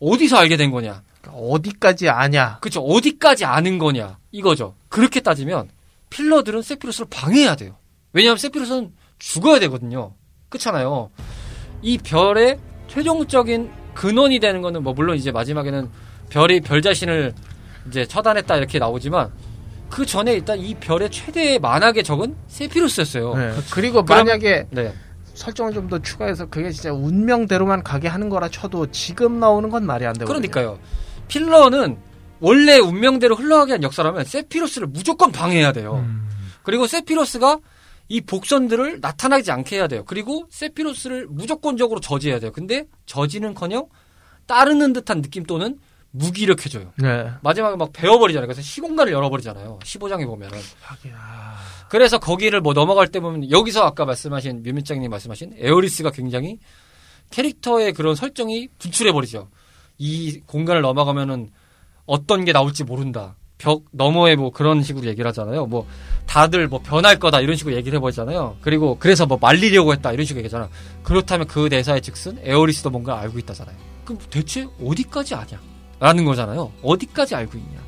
[0.00, 1.02] 어디서 알게 된 거냐?
[1.28, 2.58] 어디까지 아냐.
[2.60, 2.80] 그쵸.
[2.80, 4.18] 어디까지 아는 거냐?
[4.32, 4.74] 이거죠.
[4.88, 5.68] 그렇게 따지면
[6.10, 7.76] 필러들은 세피로스를 방해해야 돼요.
[8.12, 10.14] 왜냐하면 세피로스는 죽어야 되거든요.
[10.48, 11.10] 그렇잖아요.
[11.80, 15.88] 이 별의 최종적인 근원이 되는 거는 뭐 물론 이제 마지막에는
[16.28, 17.32] 별이 별 자신을
[17.88, 19.30] 이제 처단했다 이렇게 나오지만
[19.88, 23.34] 그 전에 일단 이 별의 최대의 만악의 적은 세피로스였어요.
[23.36, 23.52] 네.
[23.70, 24.92] 그리고 그럼- 만약에 네.
[25.34, 30.06] 설정을 좀 더 추가해서 그게 진짜 운명대로만 가게 하는 거라 쳐도 지금 나오는 건 말이
[30.06, 30.26] 안 되거든요.
[30.48, 30.78] 그러니까요.
[31.28, 31.98] 필러는
[32.40, 35.96] 원래 운명대로 흘러가게 한 역사라면 세피로스를 무조건 방해해야 돼요.
[36.04, 36.28] 음.
[36.62, 37.58] 그리고 세피로스가
[38.08, 40.04] 이 복선들을 나타나지 않게 해야 돼요.
[40.06, 42.52] 그리고 세피로스를 무조건적으로 저지해야 돼요.
[42.52, 43.86] 근데 저지는커녕
[44.46, 45.78] 따르는 듯한 느낌 또는
[46.10, 46.92] 무기력해져요.
[46.98, 47.30] 네.
[47.42, 48.46] 마지막에 막 베어버리잖아요.
[48.46, 49.78] 그래서 시공간을 열어버리잖아요.
[49.82, 50.58] 15장에 보면은.
[50.82, 51.56] 하긴, 아.
[51.92, 56.58] 그래서 거기를 뭐 넘어갈 때 보면 여기서 아까 말씀하신 뮤미짱님 말씀하신 에어리스가 굉장히
[57.28, 59.50] 캐릭터의 그런 설정이 분출해 버리죠.
[59.98, 61.50] 이 공간을 넘어가면은
[62.06, 63.36] 어떤 게 나올지 모른다.
[63.58, 65.66] 벽 너머에 뭐 그런 식으로 얘기를 하잖아요.
[65.66, 65.86] 뭐
[66.24, 68.56] 다들 뭐 변할 거다 이런 식으로 얘기를 해버리잖아요.
[68.62, 70.70] 그리고 그래서 뭐 말리려고 했다 이런 식으로 얘기하잖아.
[71.02, 73.76] 그렇다면 그 대사의 즉슨 에어리스도 뭔가 알고 있다잖아요.
[74.06, 75.60] 그럼 대체 어디까지 아냐?
[76.00, 76.72] 라는 거잖아요.
[76.82, 77.80] 어디까지 알고 있냐?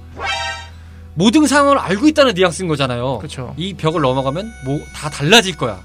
[1.14, 3.18] 모든 상황을 알고 있다는 뉘앙스인 거잖아요.
[3.18, 3.54] 그렇죠.
[3.56, 5.80] 이 벽을 넘어가면 뭐 다 달라질 거야.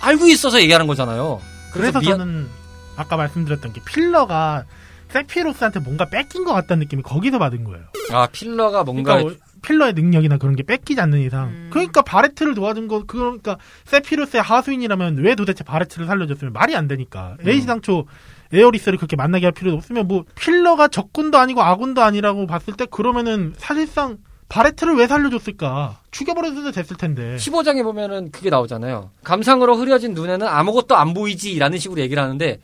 [0.00, 1.40] 알고 있어서 얘기하는 거잖아요.
[1.72, 2.48] 그래서 미안- 저는
[2.96, 4.64] 아까 말씀드렸던 게 필러가
[5.08, 7.84] 세피로스한테 뭔가 뺏긴 것 같다는 느낌이 거기서 받은 거예요.
[8.12, 11.48] 아 필러가 뭔가 그러니까 필러의 능력이나 그런 게 뺏기지 않는 이상.
[11.48, 11.68] 음.
[11.70, 17.36] 그러니까 바레트를 도와준 거, 그러니까 세피로스의 하수인이라면 왜 도대체 바레트를 살려줬으면 말이 안 되니까.
[17.40, 17.48] 음.
[17.48, 18.06] 에이시당초
[18.52, 23.52] 에어리스를 그렇게 만나게 할 필요도 없으면 뭐 필러가 적군도 아니고 아군도 아니라고 봤을 때 그러면은
[23.58, 24.16] 사실상
[24.50, 26.00] 바레트를 왜 살려줬을까?
[26.10, 27.36] 죽여버려도 됐을 텐데.
[27.36, 29.12] 15장에 보면은 그게 나오잖아요.
[29.22, 32.60] 감상으로 흐려진 눈에는 아무것도 안 보이지라는 식으로 얘기를 하는데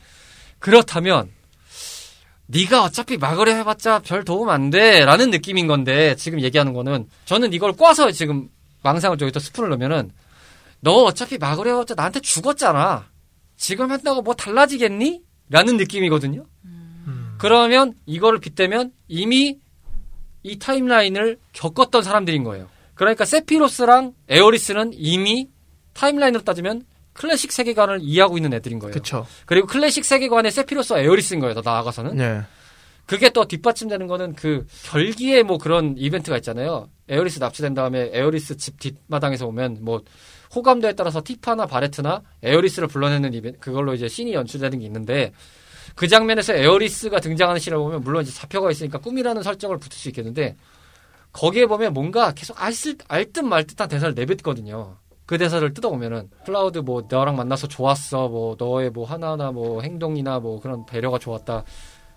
[0.59, 1.31] 그렇다면
[2.47, 7.73] 네가 어차피 막으려 해봤자 별 도움 안 돼라는 느낌인 건데 지금 얘기하는 거는 저는 이걸
[7.73, 8.49] 꽈서 지금
[8.83, 10.11] 망상을 저기다 스푼을 넣으면은
[10.81, 13.07] 너 어차피 막으려 해봤자 나한테 죽었잖아.
[13.57, 15.23] 지금 한다고 뭐 달라지겠니?
[15.49, 16.45] 라는 느낌이거든요.
[16.65, 17.37] 음.
[17.39, 19.61] 그러면 이거를 빗대면 이미
[20.47, 22.69] 이 timeline을 겪었던 사람들인 거예요.
[22.95, 25.49] 그러니까 세피로스랑 에어리스는 이미
[25.93, 26.83] timeline으로 따지면
[27.13, 28.93] 클래식 세계관을 이해하고 있는 애들인 거예요.
[28.93, 29.27] 그쵸.
[29.47, 31.55] 그리고 클래식 세계관의 세피로스와 에어리스인 거예요.
[31.55, 32.17] 더 나아가서는.
[32.17, 32.43] 네.
[33.07, 36.89] 그게 또 뒷받침되는 거는 그 결기의 뭐 그런 이벤트가 있잖아요.
[37.09, 40.03] 에어리스 납치된 다음에 에어리스 집 뒷마당에서 오면 뭐
[40.55, 45.33] 호감도에 따라서 티파나 바레트나 에어리스를 불러내는 이벤트 그걸로 이제 scene이 연출되는 게 있는데
[45.97, 50.55] 그 장면에서 에어리스가 등장하는 scene을 보면 물론 이제 잡혀가 있으니까 꿈이라는 설정을 붙일 수 있겠는데
[51.33, 54.97] 거기에 보면 뭔가 계속 알듯 알듯 말 듯한 대사를 내뱉거든요.
[55.25, 60.61] 그 대사를 뜯어보면은 클라우드 뭐 너랑 만나서 좋았어 뭐 너의 뭐 하나하나 뭐 행동이나 뭐
[60.61, 61.65] 그런 배려가 좋았다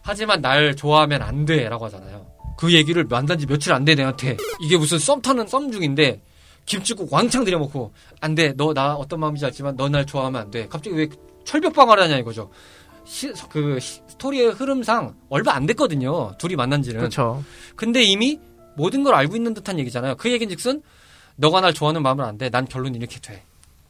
[0.04, 2.28] 하지만 날 좋아하면 안 돼라고 하잖아요.
[2.58, 6.22] 그 얘기를 만난 지 며칠 안 된 애한테 이게 무슨 썸 타는 썸 중인데
[6.66, 10.68] 김치국 왕창 들여먹고 안 돼 너 나 어떤 마음인지 알지만 너 날 좋아하면 안 돼
[10.68, 11.08] 갑자기 왜
[11.46, 12.52] 철벽방어를 하냐 이거죠.
[13.10, 16.32] 시, 그 시- 스토리의 흐름상 얼마 안 됐거든요.
[16.38, 17.02] 둘이 만난 지는.
[17.02, 17.44] 그쵸.
[17.76, 18.40] 근데 이미
[18.76, 20.16] 모든 걸 알고 있는 듯한 얘기잖아요.
[20.16, 20.84] 그 얘기는 즉슨
[21.36, 22.50] 너가 날 좋아하는 마음은 안 돼.
[22.52, 23.44] 난 결론 이렇게 돼.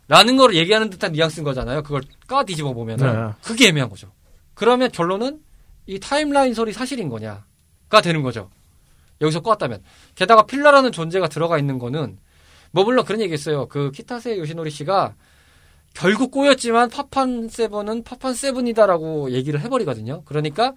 [0.07, 1.83] 라는 걸 얘기하는 듯한 뉘앙스인 거잖아요.
[1.83, 3.33] 그걸 까 뒤집어 보면은 네.
[3.43, 4.07] 그게 애매한 거죠.
[4.53, 5.41] 그러면 결론은
[5.85, 8.49] 이 timeline 소리 사실인 거냐가 되는 거죠.
[9.19, 9.83] 여기서 꼬았다면.
[10.15, 12.17] 게다가 필러라는 존재가 들어가 있는 거는
[12.71, 13.67] 뭐 물론 그런 얘기 했어요.
[13.67, 15.13] 그 키타세 요시노리 씨가
[15.93, 20.23] 결국 꼬였지만 파판 세븐은 파판 세븐이다라고 얘기를 해버리거든요.
[20.25, 20.73] 그러니까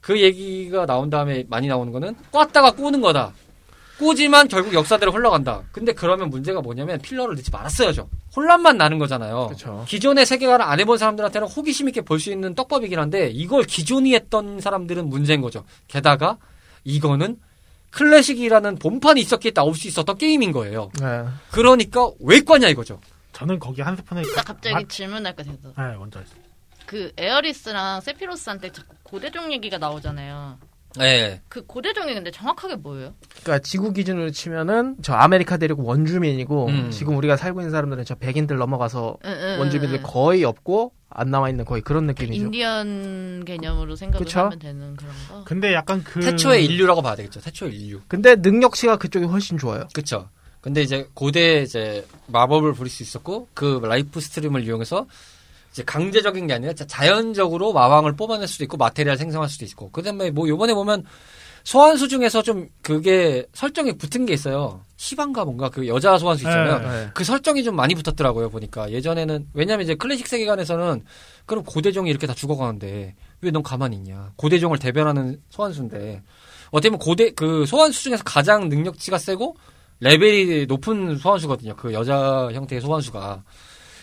[0.00, 3.32] 그 얘기가 나온 다음에 많이 나오는 거는 꽈다가 꼬는 거다.
[3.98, 5.62] 꼬지만 결국 역사대로 흘러간다.
[5.70, 8.08] 근데 그러면 문제가 뭐냐면 필러를 넣지 말았어야죠.
[8.34, 9.46] 혼란만 나는 거잖아요.
[9.50, 9.84] 그쵸.
[9.86, 14.60] 기존의 세계관을 안 해본 사람들한테는 호기심 있게 볼 수 있는 떡밥이긴 한데 이걸 기존이 했던
[14.60, 15.64] 사람들은 문제인 거죠.
[15.86, 16.38] 게다가
[16.82, 17.36] 이거는
[17.90, 20.90] 클래식이라는 본판이 있었기에 나올 수 있었던 게임인 거예요.
[21.00, 21.22] 네.
[21.52, 22.98] 그러니까 왜 꽈냐 이거죠.
[23.34, 26.20] 저는 거기 한 스푼에 나 갑자기 맛- 질문할 거 돼서 네, 먼저.
[26.86, 30.58] 그 에어리스랑 세피로스한테 자꾸 고대종 얘기가 나오잖아요.
[30.96, 31.40] 네.
[31.48, 33.14] 그 고대종이 근데 정확하게 뭐예요?
[33.42, 36.90] 그러니까 지구 기준으로 치면은 저 아메리카 대륙 원주민이고 음.
[36.92, 40.08] 지금 우리가 살고 있는 사람들은 저 백인들 넘어가서 응, 응, 원주민들 응, 응.
[40.08, 42.44] 거의 없고 안 남아 있는 거의 그런 느낌이죠.
[42.44, 44.40] 인디언 개념으로 생각을 그쵸?
[44.40, 45.42] 하면 되는 그런 거.
[45.44, 47.40] 근데 약간 그 태초의 인류라고 봐야 되겠죠.
[47.40, 48.00] 태초의 인류.
[48.06, 49.88] 근데 능력치가 그쪽이 훨씬 좋아요.
[49.94, 50.28] 그쵸.
[50.64, 55.06] 근데 이제 고대 이제 마법을 부릴 수 있었고 그 life stream을 이용해서
[55.70, 60.48] 이제 강제적인 게 아니라 자연적으로 마황을 뽑아낼 수도 있고 마테리아를 생성할 수도 있고 그다음에 뭐
[60.48, 61.04] 요번에 보면
[61.64, 64.80] 소환수 중에서 좀 그게 설정이 붙은 게 있어요.
[64.96, 66.78] 시바인가 뭔가 그 여자 소환수 있잖아요.
[66.78, 66.88] 네.
[66.88, 67.10] 네.
[67.12, 71.04] 그 설정이 좀 많이 붙었더라고요 보니까 예전에는 왜냐면 이제 클래식 세계관에서는
[71.44, 76.22] 그럼 고대종이 이렇게 다 죽어가는데 왜 넌 가만히 있냐 고대종을 대변하는 소환수인데
[76.70, 79.56] 어떻게 보면 고대 그 소환수 중에서 가장 능력치가 세고
[80.00, 81.76] 레벨이 높은 소환수거든요.
[81.76, 83.42] 그 여자 형태의 소환수가.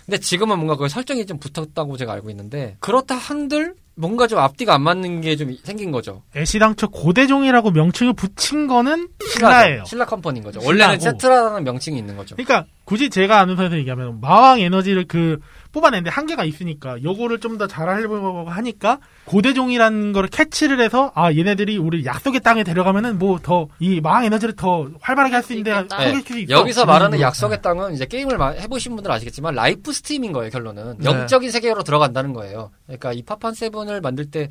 [0.06, 4.73] 근데 지금은 뭔가 그 설정이 좀 붙었다고 제가 알고 있는데 그렇다 한들 뭔가 좀 앞뒤가
[4.73, 6.23] 안 맞는 게 좀 생긴 거죠.
[6.36, 9.84] 애시당초 고대종이라고 명칭을 붙인 거는 신라예요.
[9.86, 10.60] 신라 컴퍼니인 거죠.
[10.63, 12.36] 원래는 세트라는 명칭이 있는 거죠.
[12.36, 15.39] 그러니까 굳이 제가 아는 선에서 얘기하면 마왕 에너지를 그
[15.71, 22.05] 뽑아내는데 한계가 있으니까 요거를 좀 더 잘하려고 하니까 고대종이라는 거를 캐치를 해서 아 얘네들이 우리
[22.05, 25.97] 약속의 땅에 데려가면은 뭐 더 이 마황 에너지를 더 활발하게 할 수 있는 데가 있겠다.
[25.99, 26.12] 네.
[26.21, 26.51] 수.
[26.53, 27.27] 여기서 말하는 식으로.
[27.27, 31.05] 약속의 땅은 이제 게임을 마- 해보신 분들 아시겠지만 life stream인 거예요 결론은 네.
[31.05, 32.71] 영적인 세계로 들어간다는 거예요.
[32.86, 34.49] 그러니까 이 파판 세븐을 만들 때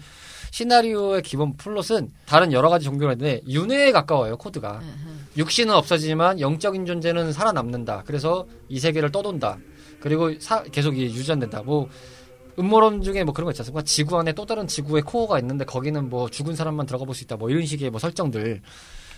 [0.52, 4.80] 시나리오의 기본 플롯은 다른 여러 가지 종교가 있는데 윤회에 가까워요 코드가
[5.36, 8.02] 육신은 없어지지만 영적인 존재는 살아남는다.
[8.06, 9.58] 그래서 이 세계를 떠돈다.
[10.00, 11.62] 그리고 사- 계속 이게 유전된다.
[11.62, 11.88] 뭐
[12.58, 13.82] 음모론 중에 뭐 그런 거 있지 않습니까?
[13.82, 17.36] 지구 안에 또 다른 지구의 코어가 있는데 거기는 뭐 죽은 사람만 들어가 볼 수 있다.
[17.36, 18.60] 뭐 이런 식의 뭐 설정들.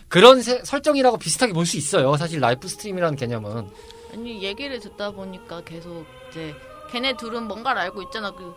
[0.08, 2.16] 그런 세- 설정이라고 비슷하게 볼 수 있어요.
[2.16, 3.68] 사실 life stream이라는 개념은.
[4.12, 6.54] 아니 얘기를 듣다 보니까 계속 이제
[6.90, 8.30] 걔네 둘은 뭔가를 알고 있잖아.
[8.32, 8.52] 그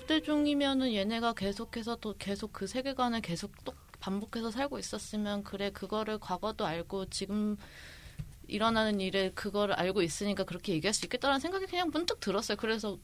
[0.00, 6.64] 고대종이면은 얘네가 계속해서 또 계속 그 세계관을 계속 또 반복해서 살고 있었으면 그래 그거를 과거도
[6.66, 7.56] 알고 지금
[8.48, 12.56] 일어나는 일에 그거를 알고 있으니까 그렇게 얘기할 수 있겠다라는 생각이 그냥 문득 들었어요.
[12.56, 12.98] 그래서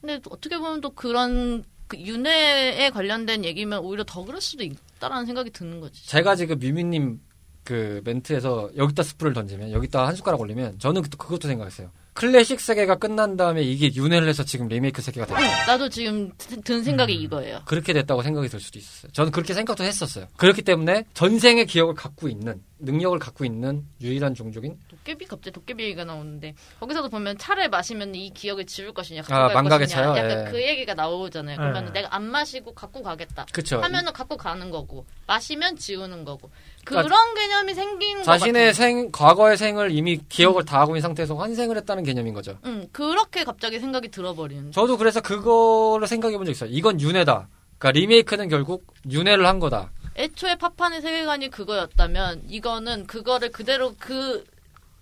[0.00, 5.50] 근데 어떻게 보면 또 그런 그 윤회에 관련된 얘기면 오히려 더 그럴 수도 있다라는 생각이
[5.50, 6.06] 드는 거지.
[6.06, 7.20] 제가 지금 뮤미님
[7.62, 11.90] 그 멘트에서 여기다 스프를 던지면 여기다 한 숟가락 올리면 저는 그- 그것도 생각했어요.
[12.14, 15.66] 클래식 세계가 끝난 다음에 이게 윤회를 해서 지금 리메이크 세계가 됐다.
[15.66, 17.62] 나도 지금 드- 든 생각이 이거예요.
[17.64, 19.10] 그렇게 됐다고 생각이 들 수도 있었어요.
[19.12, 20.26] 저는 그렇게 생각도 했었어요.
[20.36, 26.04] 그렇기 때문에 전생의 기억을 갖고 있는 능력을 갖고 있는 유일한 종족인 도깨비 갑자기 도깨비 얘기가
[26.04, 30.16] 나오는데 거기서도 보면 차를 마시면 이 기억을 지울 것이냐 갖고 아, 갈 망각의 것이냐 차요?
[30.16, 30.50] 약간 예.
[30.50, 31.58] 그 얘기가 나오잖아요.
[31.58, 31.92] 그러면 예.
[31.92, 33.44] 내가 안 마시고 갖고 가겠다.
[33.52, 36.50] 그쵸 하면은 갖고 가는 거고 마시면 지우는 거고
[36.86, 38.72] 그러니까 그런 개념이 생긴 것 자신의.
[38.74, 42.58] 생 과거의 생을 이미 기억을 다 하고 있는 상태에서 환생을 했다는 개념인 거죠.
[42.64, 44.72] 음 그렇게 갑자기 생각이 들어버리는.
[44.72, 46.70] 저도 그래서 그거를 생각해 본 적 있어요.
[46.72, 47.48] 이건 윤회다.
[47.78, 49.90] 그러니까 리메이크는 결국 윤회를 한 거다.
[50.16, 54.44] 애초에 파판의 세계관이 그거였다면 이거는 그거를 그대로 그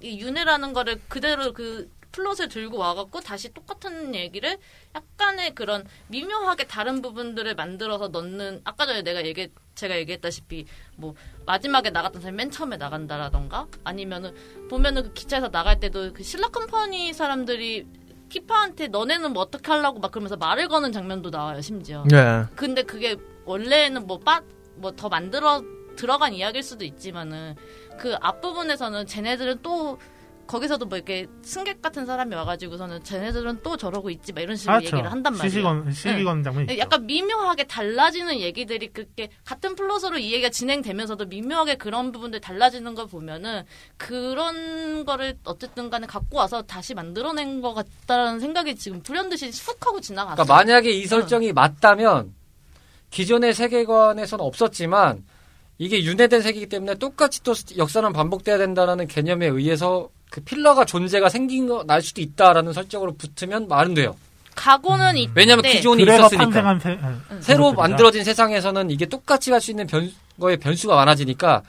[0.02, 4.58] 이 윤회라는 거를 그대로 그 플롯을 들고 와갖고 다시 똑같은 얘기를
[4.94, 11.14] 약간의 그런 미묘하게 다른 부분들을 만들어서 넣는 아까 전에 내가 얘기 제가 얘기했다시피 뭐
[11.46, 14.34] 마지막에 나갔던 사람이 맨 처음에 나간다라던가 아니면은
[14.68, 17.86] 보면은 그 기차에서 나갈 때도 그 신라 컴퍼니 사람들이
[18.28, 22.44] 티파한테 너네는 뭐 어떻게 하려고 막 그러면서 말을 거는 장면도 나와요 심지어 네.
[22.56, 24.42] 근데 그게 원래는 뭐 빠
[24.76, 25.62] 뭐 더 만들어
[25.96, 27.54] 들어간 이야기일 수도 있지만은
[27.98, 29.98] 그 앞부분에서는 쟤네들은 또
[30.46, 34.96] 거기서도 뭐 이렇게 승객 같은 사람이 와가지고서는 쟤네들은 또 저러고 있지 막 이런 식으로 그렇죠.
[34.96, 35.48] 얘기를 한단 말이에요.
[35.48, 36.78] 시시건 시시건 장면 있죠.
[36.78, 43.06] 약간 미묘하게 달라지는 얘기들이 그렇게 같은 플롯으로 이 얘기가 진행되면서도 미묘하게 그런 부분들 달라지는 걸
[43.06, 43.62] 보면은
[43.96, 50.00] 그런 거를 어쨌든 간에 갖고 와서 다시 만들어낸 것 같다라는 생각이 지금 불현듯이 훅 하고
[50.00, 50.44] 지나갔어요.
[50.44, 52.34] 그러니까 만약에 이 설정이 맞다면
[53.10, 55.24] 기존의 세계관에서는 없었지만
[55.78, 61.66] 이게 윤회된 세계이기 때문에 똑같이 또 역사는 반복돼야 된다라는 개념에 의해서 그 필러가 존재가 생긴
[61.66, 64.16] 거 날 수도 있다라는 설정으로 붙으면 말은 돼요.
[64.54, 65.72] 각오는 있 왜냐하면 네.
[65.72, 66.78] 기존이 있었으니까.
[66.78, 67.76] 세, 아, 새로 그것들이다.
[67.76, 71.62] 만들어진 세상에서는 이게 똑같이 갈 수 있는 변, 거의 변수가 많아지니까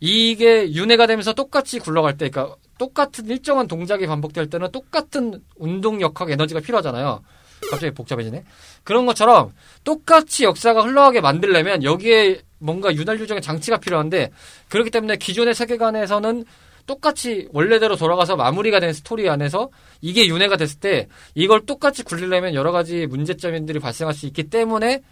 [0.00, 6.30] 이게 윤회가 되면서 똑같이 굴러갈 때, 그러니까 똑같은 일정한 동작이 반복될 때는 똑같은 운동 역학
[6.30, 7.22] 에너지가 필요하잖아요.
[7.70, 8.44] 갑자기 복잡해지네.
[8.84, 14.30] 그런 것처럼 똑같이 역사가 흘러가게 만들려면 여기에 뭔가 윤활유 정도의 장치가 필요한데
[14.68, 16.44] 그렇기 때문에 기존의 세계관에서는
[16.86, 19.68] 똑같이 원래대로 돌아가서 마무리가 된 스토리 안에서
[20.00, 25.02] 이게 윤회가 됐을 때 이걸 똑같이 굴리려면 여러 가지 문제점들이 발생할 수 있기 때문에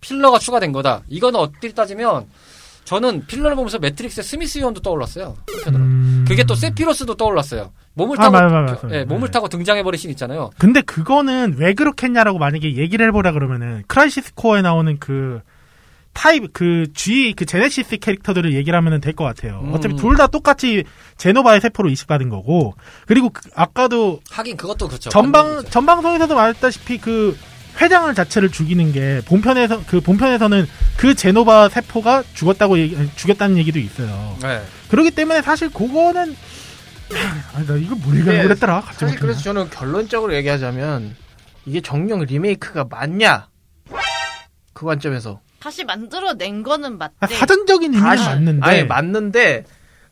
[0.00, 1.02] 필러가 추가된 거다.
[1.08, 2.26] 이거는 어떻게 따지면
[2.84, 5.36] 저는 필러를 보면서 매트릭스의 스미스 요원도 떠올랐어요.
[5.68, 6.24] 음.
[6.26, 7.72] 그게 또 세피로스도 떠올랐어요.
[7.94, 8.96] 몸을 아, 타고 맞아, 맞아, 맞아.
[8.96, 9.32] 예, 몸을 네.
[9.32, 10.50] 타고 등장해 버린 신 있잖아요.
[10.56, 15.40] 근데 그거는 왜 그렇게 했냐라고 만약에 얘기를 해보라 그러면은 크라이시스 코어에 나오는 그
[16.16, 19.60] 타입 그 G 그 제네시스 캐릭터들을 얘기를 하면은 될것 같아요.
[19.64, 19.74] 음.
[19.74, 20.82] 어차피 둘 다 똑같이
[21.18, 22.74] 제노바의 세포로 이식받은 거고
[23.06, 25.10] 그리고 그- 아까도 하긴 그것도 그렇죠.
[25.10, 27.36] 전방 전방송에서도 말했다시피 그
[27.78, 34.38] 회장을 자체를 죽이는 게 본편에서 그 본편에서는 그 제노바 세포가 죽었다고 얘기, 죽였다는 얘기도 있어요.
[34.40, 34.62] 네.
[34.88, 36.34] 그렇기 때문에 사실 그거는
[37.54, 41.14] 아니 나 이거 뭘 네, 그랬더라 사실 그래서 저는 결론적으로 얘기하자면
[41.66, 43.48] 이게 정녕 리메이크가 맞냐
[44.72, 47.16] 그 관점에서 다시 만들어낸 거는 맞대.
[47.18, 49.64] 아, 사전적인 의미는 다시 맞는데 아니 맞는데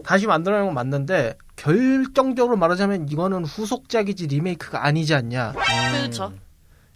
[0.05, 6.33] 다시 만들어낸 건 맞는데 결정적으로 말하자면 이거는 후속작이지 리메이크가 아니지 않냐 그렇죠.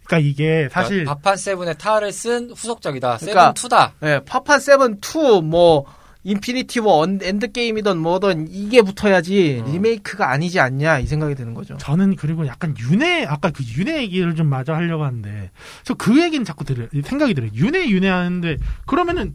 [0.03, 3.19] 그러니까 이게 사실 그러니까 파판 세븐의 탈을 쓴 후속작이다.
[3.19, 3.91] 그러니까- 세븐 2다.
[4.03, 5.85] 예, 파판 세븐 2, 뭐,
[6.29, 9.71] 인피니티 워, 언- 엔드게임이든 뭐든 이게 붙어야지 어.
[9.71, 11.77] 리메이크가 아니지 않냐 이 생각이 드는 거죠.
[11.77, 15.49] 저는 그리고 약간 윤회 아까 그 윤회 얘기를 좀 마저 하려고 하는데
[15.83, 19.33] 저 그 얘기는 자꾸 들어요 생각이 들어요 윤회 윤회 하는데 그러면은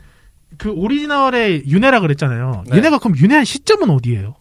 [0.57, 2.77] 그 오리지널의 윤회라 그랬잖아요 네.
[2.77, 4.37] 윤회가 그럼 윤회한 시점은 어디예요?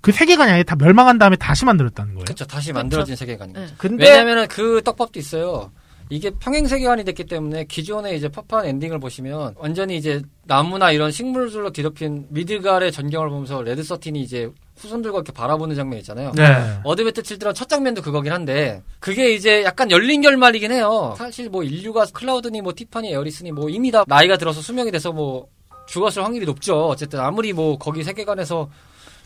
[0.00, 2.24] 그 세계관이 아예 다 멸망한 다음에 다시 만들었다는 거예요.
[2.26, 2.44] 그렇죠.
[2.46, 3.60] 다시 만들어진 세계관인 네.
[3.62, 3.74] 거죠.
[3.76, 5.72] 근데 왜냐면은 그 떡밥도 있어요.
[6.08, 11.70] 이게 평행 세계관이 됐기 때문에 기존에 이제 파판 엔딩을 보시면 완전히 이제 나무나 이런 식물들로
[11.70, 16.32] 뒤덮인 미드갈의 전경을 보면서 레드 서틴이 이제 후손들과 이렇게 바라보는 장면 있잖아요.
[16.36, 16.78] 네.
[16.84, 21.14] 어드벤트 칠드런 첫 장면도 그거긴 한데 그게 이제 약간 열린 결말이긴 해요.
[21.18, 25.48] 사실 뭐 인류가 클라우드니 뭐 티파니 에어리스니 뭐 이미 다 나이가 들어서 수명이 돼서 뭐
[25.86, 26.86] 죽었을 확률이 높죠.
[26.86, 28.68] 어쨌든 아무리 뭐 거기 세계관에서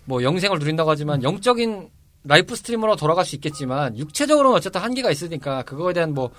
[0.04, 1.90] 뭐 영생을 누린다고 하지만 영적인
[2.24, 6.30] life stream으로 돌아갈 수 있겠지만 육체적으로는 어쨌든 한계가 있으니까 그거에 대한 뭐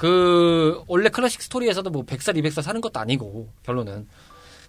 [0.00, 4.08] 그 원래 클래식 스토리에서도 뭐 100살 200살 사는 것도 아니고 결론은.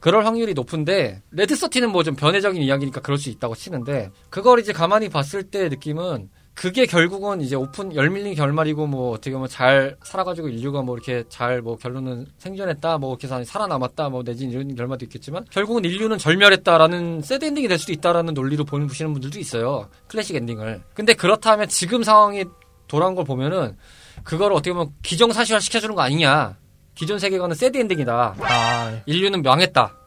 [0.02, 4.74] 그럴 확률이 높은데 레드 서틴은 뭐 좀 번외적인 이야기니까 그럴 수 있다고 치는데 그걸 이제
[4.74, 10.50] 가만히 봤을 때 느낌은 그게 결국은 이제 오픈 열린 결말이고 뭐 어떻게 보면 잘 살아가지고
[10.50, 15.46] 인류가 뭐 이렇게 잘 뭐 결론은 생존했다 뭐 이렇게 살아남았다 뭐 내지는 이런 결말도 있겠지만
[15.50, 19.88] 결국은 인류는 절멸했다라는 sad ending이 될 수도 있다라는 논리로 보는 보시는 분들도 있어요.
[20.08, 20.82] 클래식 엔딩을.
[20.94, 22.44] 근데 그렇다면 지금 상황이
[22.90, 23.78] 돌아온 걸 보면은
[24.24, 26.58] 그걸 어떻게 보면 기정사실화 시켜주는 거 아니냐
[26.96, 29.98] 기존 세계관은 새드 엔딩이다 아, 인류는 망했다.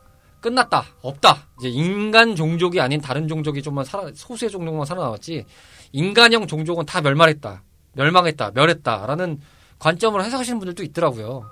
[0.44, 0.85] 끝났다.
[1.00, 1.46] 없다.
[1.59, 5.46] 이제 인간 종족이 아닌 다른 종족이 좀만 살아, 소수의 종족만 살아남았지,
[5.92, 7.62] 인간형 종족은 다 멸망했다.
[7.94, 8.50] 멸망했다.
[8.55, 9.07] 멸했다.
[9.07, 9.40] 라는
[9.79, 11.50] 관점으로 해석하시는 분들도 있더라고요.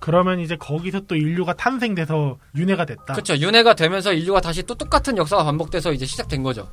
[0.00, 3.14] 그러면 이제 거기서 또 인류가 탄생돼서 윤회가 됐다.
[3.14, 3.36] 그렇죠.
[3.36, 6.70] 윤회가 되면서 인류가 다시 또 똑같은 역사가 반복돼서 이제 시작된 거죠.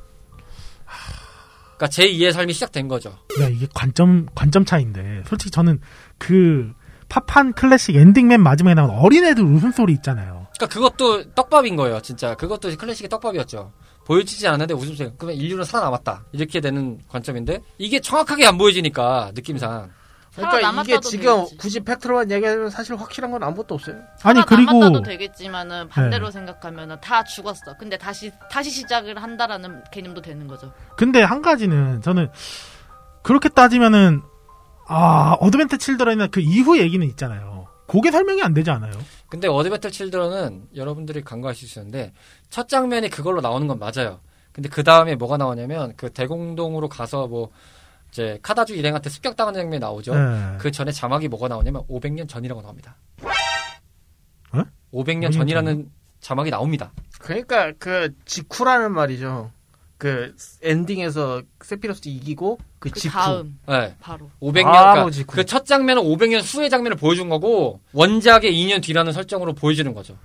[1.78, 3.10] 그러니까 제2의 삶이 시작된 거죠.
[3.40, 5.80] 야, 이게 관점 관점 차인데 솔직히 저는
[6.18, 6.72] 그
[7.08, 10.48] 파판 클래식 엔딩 맨 마지막에 나온 어린애들 웃음소리 있잖아요.
[10.56, 12.34] 그러니까 그것도 떡밥인 거예요, 진짜.
[12.34, 13.72] 그것도 클래식의 떡밥이었죠.
[14.04, 15.12] 보여지지 않았는데 웃음소리.
[15.16, 16.24] 그러면 인류는 살아남았다.
[16.32, 19.90] 이렇게 되는 관점인데 이게 정확하게 안 보여지니까 느낌상.
[20.38, 21.56] 그러니까 이게 지금 되겠지.
[21.56, 23.96] 굳이 팩트로만 얘기하면 사실 확실한 건 아무것도 없어요.
[24.22, 26.32] 아니 그리고 남았다도 되겠지만은 반대로 네.
[26.32, 27.76] 생각하면은 다 죽었어.
[27.78, 30.72] 근데 다시 다시 시작을 한다라는 개념도 되는 거죠.
[30.96, 32.30] 근데 한 가지는 저는
[33.22, 34.22] 그렇게 따지면은
[34.86, 37.68] 아 Advent Children이나 그 이후 얘기는 있잖아요.
[37.88, 38.92] 그게 설명이 안 되지 않아요?
[39.28, 42.12] 근데 Advent Children은 여러분들이 간과하실 수 있는데
[42.50, 44.20] 첫 장면이 그걸로 나오는 건 맞아요.
[44.52, 47.50] 근데 그 다음에 뭐가 나오냐면 그 대공동으로 가서 뭐
[48.10, 50.14] 이제 카다쥬 일행한테 습격당하는 장면이 나오죠.
[50.14, 50.56] 네.
[50.58, 52.96] 그 전에 자막이 뭐가 나오냐면 500년 전이라고 나옵니다.
[54.52, 54.62] 어?
[54.92, 55.90] 500년 500년 전이라는
[56.20, 56.92] 자막이 나옵니다.
[57.20, 59.50] 그러니까 그 직후라는 말이죠.
[59.98, 63.12] 그 엔딩에서 세피로스 이기고 그, 그 직후.
[63.12, 63.96] 다음 네.
[64.00, 65.36] 바로 500년 바로 그러니까 직후.
[65.36, 70.16] 그첫 장면은 500년 후의 장면을 보여준 거고 원작의 2년 뒤라는 설정으로 보여주는 거죠.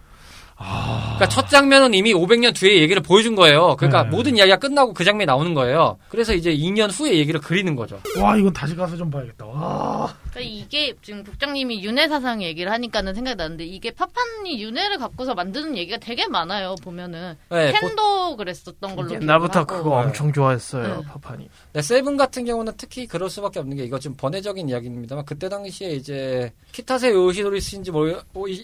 [0.64, 3.76] 그러니까 첫 장면은 이미 500년 뒤의 얘기를 보여준 거예요.
[3.76, 4.10] 그러니까 네.
[4.10, 5.98] 모든 이야기가 끝나고 그 장면이 나오는 거예요.
[6.10, 8.00] 그래서 이제 2년 후의 얘기를 그리는 거죠.
[8.22, 9.46] 와 이건 다시 가서 좀 봐야겠다.
[9.46, 10.14] 와.
[10.32, 15.78] 그러니까 이게 지금 국장님이 윤회 사상 얘기를 하니까는 생각이 나는데 이게 파판이 윤회를 갖고서 만드는
[15.78, 19.66] 얘기가 되게 많아요 보면은 네, 보- 팬도 그랬었던 걸로 옛날부터.
[19.66, 21.08] 그거 엄청 좋아했어요, 네.
[21.08, 21.50] 파판이.
[21.74, 25.90] 네, 세븐 같은 경우는 특히 그럴 수밖에 없는 게 이거 좀 번외적인 이야기입니다만 그때 당시에
[25.92, 28.20] 이제 키타세 요시노리 씨인지 모르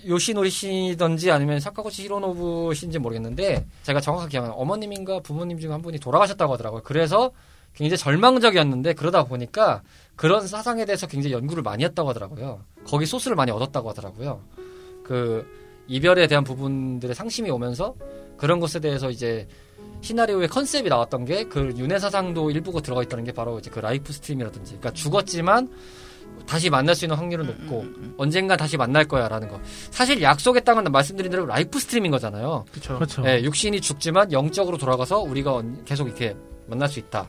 [0.07, 5.81] 요시노리 씨든지 아니면 사카 구치 히로노부 씨인지 모르겠는데 제가 정확하게 기억하는 어머님인가 부모님 중 한
[5.81, 6.81] 분이 돌아가셨다고 하더라고요.
[6.83, 7.31] 그래서
[7.73, 9.81] 굉장히 절망적이었는데 그러다 보니까
[10.15, 12.61] 그런 사상에 대해서 굉장히 연구를 많이 했다고 하더라고요.
[12.85, 14.41] 거기 소스를 많이 얻었다고 하더라고요.
[15.03, 15.47] 그
[15.87, 17.95] 이별에 대한 부분들의 상심이 오면서
[18.37, 19.47] 그런 것에 대해서 이제
[20.01, 24.77] 시나리오의 컨셉이 나왔던 게 그 윤회 사상도 일부가 들어가 있다는 게 바로 이제 그 Lifestream이라든지
[24.77, 25.69] 그러니까 죽었지만
[26.47, 27.85] 다시 만날 수 있는 확률은 높고
[28.17, 29.59] 언젠가 다시 만날 거야라는 거.
[29.91, 32.65] 사실 약속했다는 말씀드린 대로 Lifestream인 거잖아요.
[32.71, 33.23] 그렇죠.
[33.27, 37.27] 예, 육신이 죽지만 영적으로 돌아가서 우리가 언- 계속 이렇게 만날 수 있다.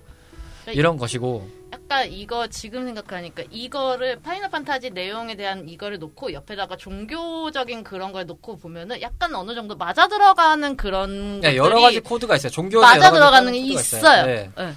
[0.73, 7.83] 이런 것이고 약간 이거 지금 생각하니까 이거를 Final Fantasy 내용에 대한 이거를 놓고 옆에다가 종교적인
[7.83, 12.37] 그런 걸 놓고 보면은 약간 어느 정도 맞아 들어가는 그런 네, 것들이 여러 가지 코드가
[12.37, 12.51] 있어요.
[12.51, 13.81] 종교 맞아 들어가는 게 있어요.
[14.01, 14.27] 있어요.
[14.27, 14.51] 네.
[14.57, 14.73] 네.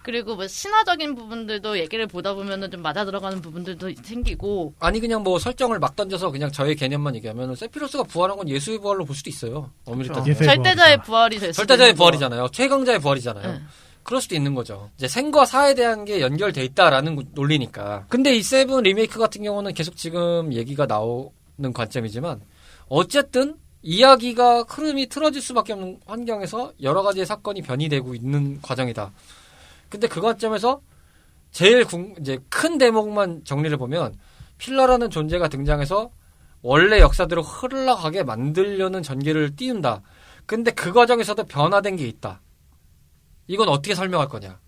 [0.00, 0.02] 음.
[0.02, 5.38] 그리고 뭐 신화적인 부분들도 얘기를 보다 보면은 좀 맞아 들어가는 부분들도 생기고 아니 그냥 뭐
[5.38, 9.70] 설정을 막 던져서 그냥 저의 개념만 얘기하면 세피로스가 부활한 건 예수의 부활로 볼 수도 있어요.
[9.84, 10.20] 엄밀히 그렇죠.
[10.20, 10.34] 따지면.
[10.36, 11.02] 예수의 절대자의.
[11.02, 12.48] 부활이 될 수도 절대자의 부활이잖아요.
[12.52, 13.52] 최강자의 부활이잖아요.
[13.52, 13.60] 네.
[14.02, 14.90] 그럴 수도 있는 거죠.
[14.96, 18.06] 이제 생과 사에 대한 게 연결돼 있다라는 구- 논리니까.
[18.08, 21.30] 근데 이 세븐 리메이크 같은 경우는 계속 지금 얘기가 나오는
[21.74, 22.40] 관점이지만
[22.88, 29.12] 어쨌든 이야기가 흐름이 틀어질 수밖에 없는 환경에서 여러 가지의 사건이 변이되고 있는 과정이다.
[29.90, 30.80] 근데 그 관점에서
[31.50, 34.14] 제일 궁- 이제 큰 대목만 정리를 보면
[34.56, 36.10] 필러라는 존재가 등장해서
[36.62, 40.02] 원래 역사대로 흘러가게 만들려는 전개를 띄운다.
[40.46, 42.40] 근데 그 과정에서도 변화된 게 있다.
[43.46, 44.60] 이건 어떻게 설명할 거냐?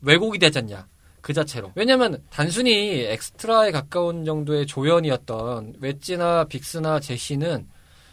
[0.00, 0.88] 왜곡이 되잖냐?
[1.20, 1.70] 그 자체로.
[1.74, 7.68] 왜냐면 단순히 엑스트라에 가까운 정도의 조연이었던 웨지나 빅스나 제시는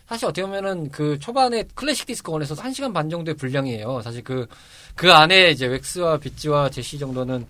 [0.10, 4.02] 사실 어떻게 보면은 그 초반에 클래식 디스크원에서 1시간 반 정도의 분량이에요.
[4.02, 4.48] 사실 그,
[4.96, 7.46] 그 안에 이제 웩스와 비치와 제시 정도는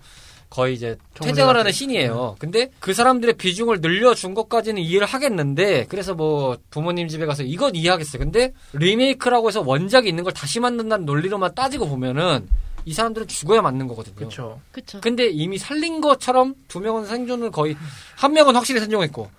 [0.50, 2.36] 거의 이제 퇴장을 하는 신이에요.
[2.38, 8.20] 근데 그 사람들의 비중을 늘려준 것까지는 이해를 하겠는데, 그래서 뭐 부모님 집에 가서 이건 이해하겠어요.
[8.20, 12.46] 근데 리메이크라고 해서 원작이 있는 걸 다시 만든다는 논리로만 따지고 보면은
[12.84, 14.16] 이 사람들은 죽어야 맞는 거거든요.
[14.16, 14.60] 그렇죠.
[14.70, 15.00] 그쵸.
[15.00, 17.74] 근데 이미 살린 것처럼 두 명은 생존을 거의
[18.16, 19.30] 한 명은 확실히 생존했고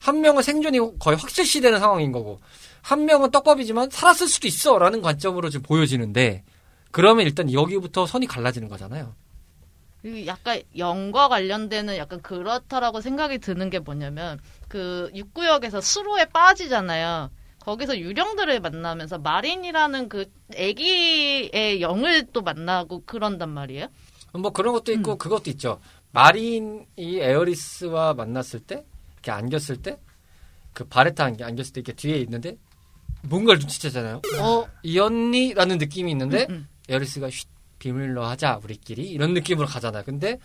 [0.00, 2.38] 한 명은 생존이 거의 확실시되는 상황인 거고
[2.82, 6.44] 한 명은 떡밥이지만 살았을 수도 있어라는 관점으로 지금 보여지는데
[6.90, 9.14] 그러면 일단 여기부터 선이 갈라지는 거잖아요.
[10.26, 14.38] 약간 영과 관련되는 약간 그렇다라고 생각이 드는 게 뭐냐면
[14.68, 17.30] 그 육구역에서 수로에 빠지잖아요.
[17.60, 23.88] 거기서 유령들을 만나면서 마린이라는 그 애기의 영을 또 만나고 그런단 말이에요.
[24.32, 25.80] 뭐 그런 것도 있고 그것도 있죠.
[26.12, 28.84] 마린이 에어리스와 만났을 때
[29.16, 29.98] 이렇게 안겼을 때
[30.78, 32.56] 그 바레트 안겼을 때 이렇게 뒤에 있는데
[33.22, 34.22] 뭔가를 눈치채잖아요.
[34.40, 37.46] 어, 이 언니라는 느낌이 있는데 음, 에어리스가 쉿
[37.78, 40.02] 비밀로 하자 우리끼리 이런 느낌으로 가잖아요.
[40.04, 40.38] 근데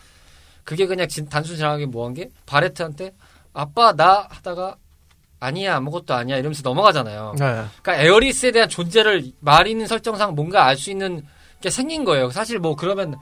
[0.63, 3.13] 그게 그냥 진- 단순 정하게 뭐한 게 바레트한테
[3.53, 4.75] 아빠 나 하다가
[5.39, 7.35] 아니야 아무것도 아니야 이러면서 넘어가잖아요.
[7.37, 7.45] 네.
[7.81, 11.25] 그러니까 에어리스에 대한 존재를 마린 설정상 뭔가 알 수 있는
[11.59, 12.29] 게 생긴 거예요.
[12.29, 13.15] 사실 뭐 그러면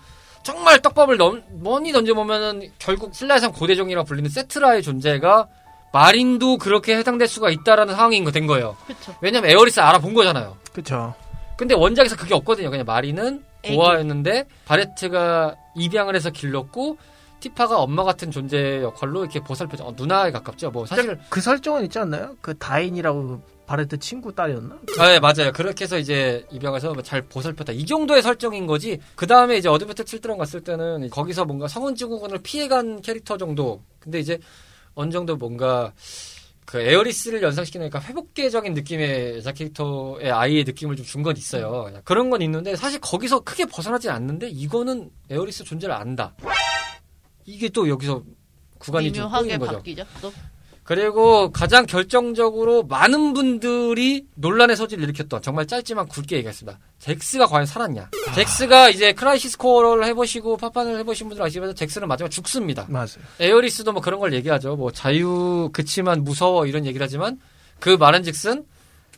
[0.44, 5.48] 정말 떡밥을 넘, 많이 던져보면은 결국 설정상 고대종이라고 불리는 세트라의 존재가
[5.94, 8.78] 마린도 그렇게 해당될 수가 있다라는 상황인 거 된 거예요.
[8.88, 9.14] 그쵸.
[9.22, 10.56] 왜냐면 에어리스 알아본 거잖아요.
[10.74, 11.14] 그쵸.
[11.58, 12.70] 근데 원작에서 그게 없거든요.
[12.70, 13.76] 그냥 마린은 애기.
[13.76, 16.98] 고아였는데 바레트가 입양을 해서 길렀고
[17.42, 20.72] 티파가 엄마 같은 존재 역할로 이렇게 보살펴 어, 누나에 가깝죠.
[20.72, 22.36] 뭐 사실 그 설정은 있지 않나요?
[22.42, 24.76] 그 다인이라고 그 바레트 친구 딸이었나?
[25.00, 25.52] 아, 네, 맞아요.
[25.54, 27.74] 그렇게 해서 이제 입양해서 잘 보살폈다.
[27.74, 29.00] 이 정도의 설정인 거지.
[29.16, 33.82] 그 다음에 이제 Advent Children 갔을 때는 거기서 뭔가 성흔 증후군을 피해간 캐릭터 정도.
[34.00, 34.40] 근데 이제
[34.96, 35.94] 어느 정도 뭔가
[36.66, 41.92] 그 에어리스를 연상시키니까 회복계적인 느낌의 여자 캐릭터의 아이의 느낌을 좀 준 건 있어요.
[42.06, 46.34] 그런 건 있는데 사실 거기서 크게 벗어나진 않는데 이거는 에어리스 존재를 안다.
[47.46, 48.24] 이게 또 여기서
[48.78, 49.74] 구간이 좀 꼬이는 거죠.
[49.78, 50.06] 바뀌죠.
[50.22, 50.32] 또
[50.92, 56.78] 그리고 가장 결정적으로 많은 분들이 논란의 소지를 일으켰던 정말 짧지만 굵게 얘기했습니다.
[57.00, 58.10] 잭스가 과연 살았냐?
[58.36, 62.88] 잭스가 이제 Crisis Core를 해보시고 파판을 해보신 분들 아시지만 잭스는 마지막 죽습니다.
[62.90, 63.24] 맞아요.
[63.40, 64.76] 에어리스도 뭐 그런 걸 얘기하죠.
[64.76, 67.40] 뭐 자유 그치만 무서워 이런 얘기를 하지만
[67.80, 68.66] 그 말은 즉슨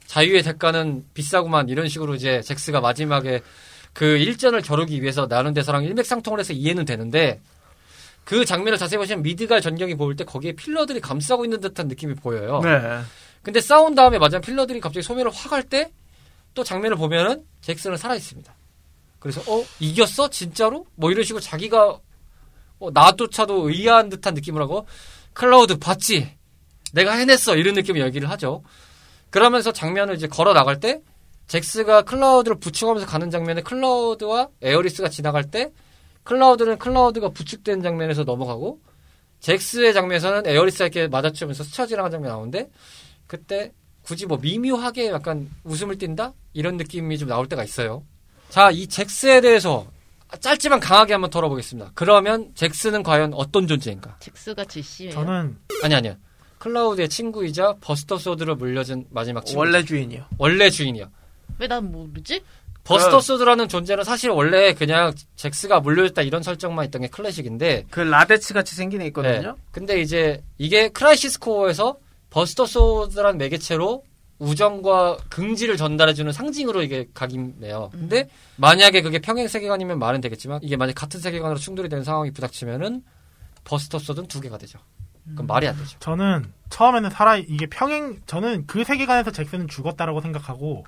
[0.05, 3.41] 자유의 대가는 비싸구만 이런 식으로 이제 잭스가 마지막에
[3.93, 7.41] 그 일전을 겨루기 위해서 나눈 대사랑 일맥상통을 해서 이해는 되는데
[8.23, 12.61] 그 장면을 자세히 보시면 미드갈 전경이 보일 때 거기에 필러들이 감싸고 있는 듯한 느낌이 보여요.
[12.63, 13.01] 네.
[13.41, 15.91] 근데 싸운 다음에 마지막 필러들이 갑자기 소멸을 확 할 때
[16.53, 18.53] 또 장면을 보면은 잭슨은 살아 있습니다.
[19.19, 20.85] 그래서 어 이겼어 진짜로?
[20.95, 21.99] 뭐 이런 식으로 자기가
[22.79, 24.85] 어, 나조차도 의아한 듯한 느낌을 하고
[25.33, 26.37] 클라우드 봤지?
[26.91, 28.63] 내가 해냈어 이런 느낌의 얘기를 하죠.
[29.31, 31.01] 그러면서 장면을 이제 걸어 나갈 때
[31.47, 35.71] 잭스가 클라우드를 부축하면서 가는 장면에 클라우드와 에어리스가 지나갈 때
[36.23, 38.79] 클라우드는 클라우드가 부축된 장면에서 넘어가고
[39.39, 42.69] 잭스의 장면에서는 에어리스에게 마주치면서 스쳐지나가는 장면이 나오는데
[43.27, 48.03] 그때 굳이 뭐 미묘하게 약간 웃음을 띈다 이런 느낌이 좀 나올 때가 있어요.
[48.49, 49.87] 자, 이 잭스에 대해서
[50.39, 51.91] 짧지만 강하게 한번 털어보겠습니다.
[51.93, 54.17] 그러면 잭스는 과연 어떤 존재인가?
[54.19, 55.13] 잭스가 제일 심해요.
[55.15, 56.15] 저는 아니 아니요.
[56.59, 59.59] 클라우드의 친구이자 Buster Sword를 물려준 마지막 친구.
[59.59, 60.25] 원래 주인이요.
[60.37, 61.09] 원래 주인이요.
[61.59, 62.41] 왜 난 모르지?
[62.83, 68.53] 버스터 소드라는 존재는 사실 원래 그냥 잭스가 물려줬다 이런 설정만 있던 게 클래식인데 그 라데츠
[68.53, 69.51] 같이 생긴 애 있거든요.
[69.51, 69.61] 네.
[69.71, 71.97] 근데 이제 이게 Crisis Core에서
[72.29, 74.03] Buster Sword라는 매개체로
[74.39, 77.89] 우정과 긍지를 전달해주는 상징으로 이게 각인돼요.
[77.91, 78.27] 근데
[78.57, 83.03] 만약에 그게 평행 세계관이면 말은 되겠지만 이게 만약 같은 세계관으로 충돌이 되는 상황이 부닥치면은
[83.63, 84.79] 버스터 소드는 두 개가 되죠.
[85.33, 85.97] 그럼 말이 안 되죠.
[85.99, 90.83] 저는 처음에는 살아 이게 평행 저는 그 세계관에서 잭슨은 죽었다라고 생각하고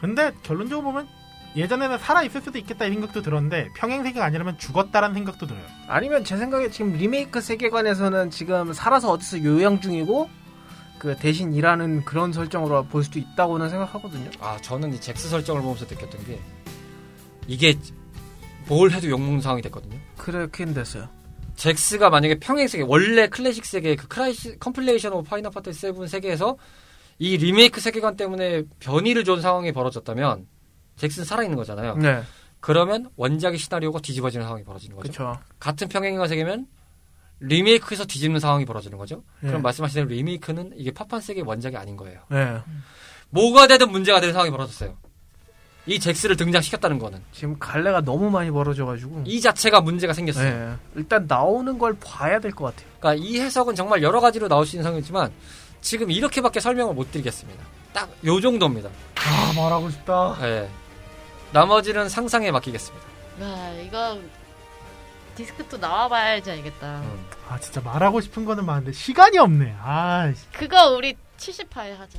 [0.00, 1.08] 근데 결론적으로 보면
[1.56, 5.62] 예전에는 살아 있을 수도 있겠다 이 생각도 들었는데 평행 세계가 아니라면 죽었다라는 생각도 들어요.
[5.86, 10.28] 아니면 제 생각에 지금 리메이크 세계관에서는 지금 살아서 어디서 요양 중이고
[10.98, 14.30] 그 대신 일하는 그런 설정으로 볼 수도 있다고는 생각하거든요.
[14.40, 16.40] 아 저는 이 잭스 설정을 보면서 느꼈던 게
[17.46, 17.78] 이게
[18.66, 19.98] 뭘 해도 욕먹는 상황이 됐거든요.
[20.16, 21.08] 그렇게 됐어요.
[21.56, 26.56] 잭스가 만약에 평행 세계 원래 클래식 세계 그 크라이시 Compilation of Final Fantasy 7 세계에서
[27.18, 30.46] 이 리메이크 세계관 때문에 변이를 준 상황이 벌어졌다면
[30.96, 31.96] 잭스는 살아있는 거잖아요.
[31.96, 32.22] 네,
[32.60, 35.12] 그러면 원작의 시나리오가 뒤집어지는 상황이 벌어지는 거죠.
[35.12, 35.40] 그렇죠.
[35.58, 36.66] 같은 평행인간 세계면
[37.40, 39.22] 리메이크에서 뒤집는 상황이 벌어지는 거죠.
[39.40, 39.48] 네.
[39.48, 42.20] 그럼 말씀하신 대로 리메이크는 이게 파판 세계 원작이 아닌 거예요.
[42.30, 42.58] 네.
[43.30, 44.96] 뭐가 되든 문제가 되는 상황이 벌어졌어요.
[45.86, 49.24] 이 잭스를 등장시켰다는 거는 지금 갈래가 너무 많이 벌어져가지고.
[49.26, 50.50] 이 자체가 문제가 생겼어요.
[50.70, 50.74] 네.
[50.96, 52.88] 일단 나오는 걸 봐야 될 것 같아요.
[52.98, 55.30] 그러니까 이 해석은 정말 여러 가지로 나올 수 있는 상황이지만
[55.84, 57.62] 지금 이렇게밖에 설명을 못 드리겠습니다.
[57.92, 58.88] 딱 요 정도입니다.
[59.16, 60.36] 아 말하고 싶다.
[60.40, 60.68] 예.
[61.52, 63.06] 나머지는 상상에 맡기겠습니다.
[63.40, 64.18] 와 이거
[65.36, 67.00] 디스크2 나와봐야지 알겠다.
[67.00, 67.26] 음.
[67.48, 69.76] 아 진짜 말하고 싶은 거는 많은데 시간이 없네.
[69.80, 70.46] 아 씨.
[70.52, 72.18] 그거 우리 70화에 하자.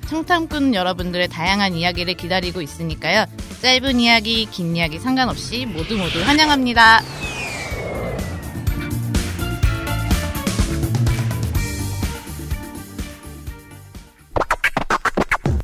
[0.11, 3.23] 청탐꾼 여러분들의 다양한 이야기를 기다리고 있으니까요.
[3.61, 6.99] 짧은 이야기, 긴 이야기 상관없이 모두 모두 환영합니다.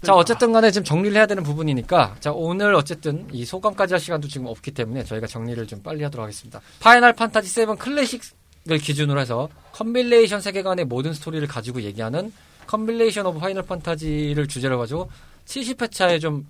[0.02, 4.30] 자, 어쨌든 간에 지금 정리를 해야 되는 부분이니까, 자, 오늘 어쨌든 이 소감까지 할 시간도
[4.30, 6.62] 지금 없기 때문에 저희가 정리를 좀 빨리 하도록 하겠습니다.
[6.80, 12.32] 파이널 판타지 7 클래식을 기준으로 해서 compilation 세계관의 모든 스토리를 가지고 얘기하는
[12.68, 15.10] Compilation of Final Fantasy를 주제로 가지고
[15.46, 16.48] 70회차에 좀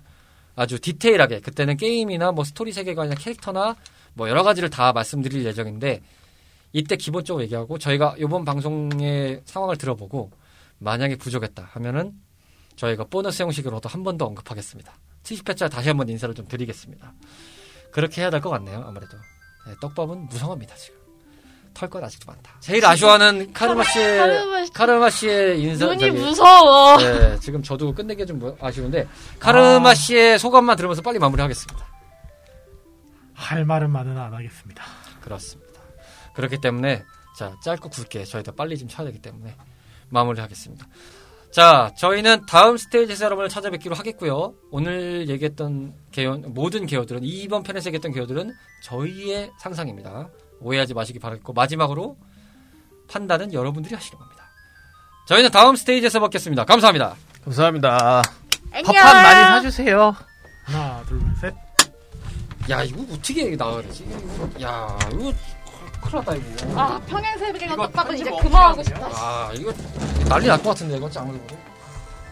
[0.56, 3.76] 아주 디테일하게, 그때는 게임이나 뭐 스토리 세계관이나 캐릭터나
[4.14, 6.02] 뭐 여러 가지를 다 말씀드릴 예정인데,
[6.72, 10.30] 이때 기본적으로 얘기하고 저희가 이번 방송의 상황을 들어보고
[10.78, 12.12] 만약에 부족했다 하면은
[12.76, 14.92] 저희가 보너스 형식으로도 한 번 더 언급하겠습니다.
[15.22, 17.12] 70회차 다시 한번 인사를 좀 드리겠습니다.
[17.92, 18.84] 그렇게 해야 될 것 같네요.
[18.86, 19.16] 아무래도
[19.66, 20.97] 네, 떡밥은 무성합니다 지금.
[21.78, 22.52] 털것 아직도 많다.
[22.60, 26.96] 제일 아쉬워하는 카르마 씨의 카르마 씨- 카르마 씨의 인사 눈이 저기- 무서워.
[26.98, 29.06] 네, 지금 저도 끝내기 좀 뭐- 아쉬운데
[29.38, 31.86] 카르마 씨의 소감만 들으면서 빨리 마무리하겠습니다.
[33.34, 34.82] 할 말은 많으나 안 하겠습니다.
[35.20, 35.72] 그렇습니다.
[36.34, 37.04] 그렇기 때문에
[37.38, 39.54] 자 짧고 굵게 저희도 빨리 좀 쳐야 되기 때문에
[40.08, 40.84] 마무리하겠습니다.
[41.52, 44.54] 자 저희는 다음 스테이지에서 여러분을 찾아뵙기로 하겠고요.
[44.72, 48.52] 오늘 얘기했던 개요 모든 개요들은 이번 편에서 얘기했던 개요들은
[48.82, 50.28] 저희의 상상입니다.
[50.60, 52.16] 오해하지 마시기 바라겠고 마지막으로
[53.10, 54.44] 판단은 여러분들이 하시는 겁니다.
[55.26, 56.64] 저희는 다음 스테이지에서 뵙겠습니다.
[56.64, 57.14] 감사합니다.
[57.44, 58.22] 감사합니다.
[58.72, 58.92] 안녕.
[58.94, 60.14] 팝판 많이 사주세요.
[60.64, 61.54] 하나, 둘, 셋.
[62.70, 64.04] 야 이거 어떻게 나와야 되지?
[64.62, 65.32] 야 이거
[66.02, 66.80] 큰일 났다 이거.
[66.80, 69.06] 아 평행 세계관 떡밥은 이제 그만하고 싶다.
[69.12, 69.72] 아 이거
[70.28, 71.38] 난리 날 것 같은데 이거 짱으로.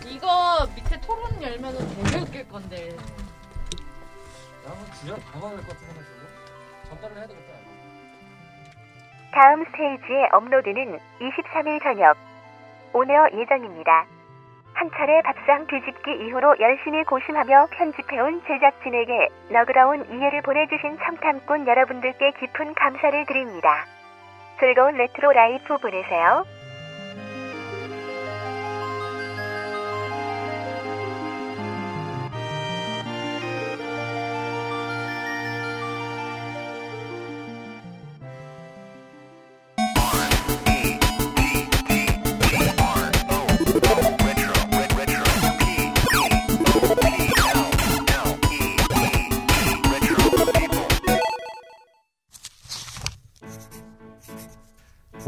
[0.06, 2.88] 이거 밑에 토론 열면은 되게 웃길 건데.
[4.66, 6.06] 야, 뭐 주연 방어될것 같은 거지
[6.90, 7.55] 전달을 해야 되겠다.
[9.36, 12.16] 다음 스테이지의 업로드는 23일 저녁
[12.94, 14.06] 오늘 예정입니다.
[14.72, 22.72] 한 차례 밥상 뒤집기 이후로 열심히 고심하며 편집해온 제작진에게 너그러운 이해를 보내주신 청탐꾼 여러분들께 깊은
[22.72, 23.84] 감사를 드립니다.
[24.58, 26.46] 즐거운 레트로 라이프 보내세요.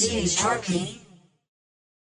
[0.00, 1.09] CH Hartley.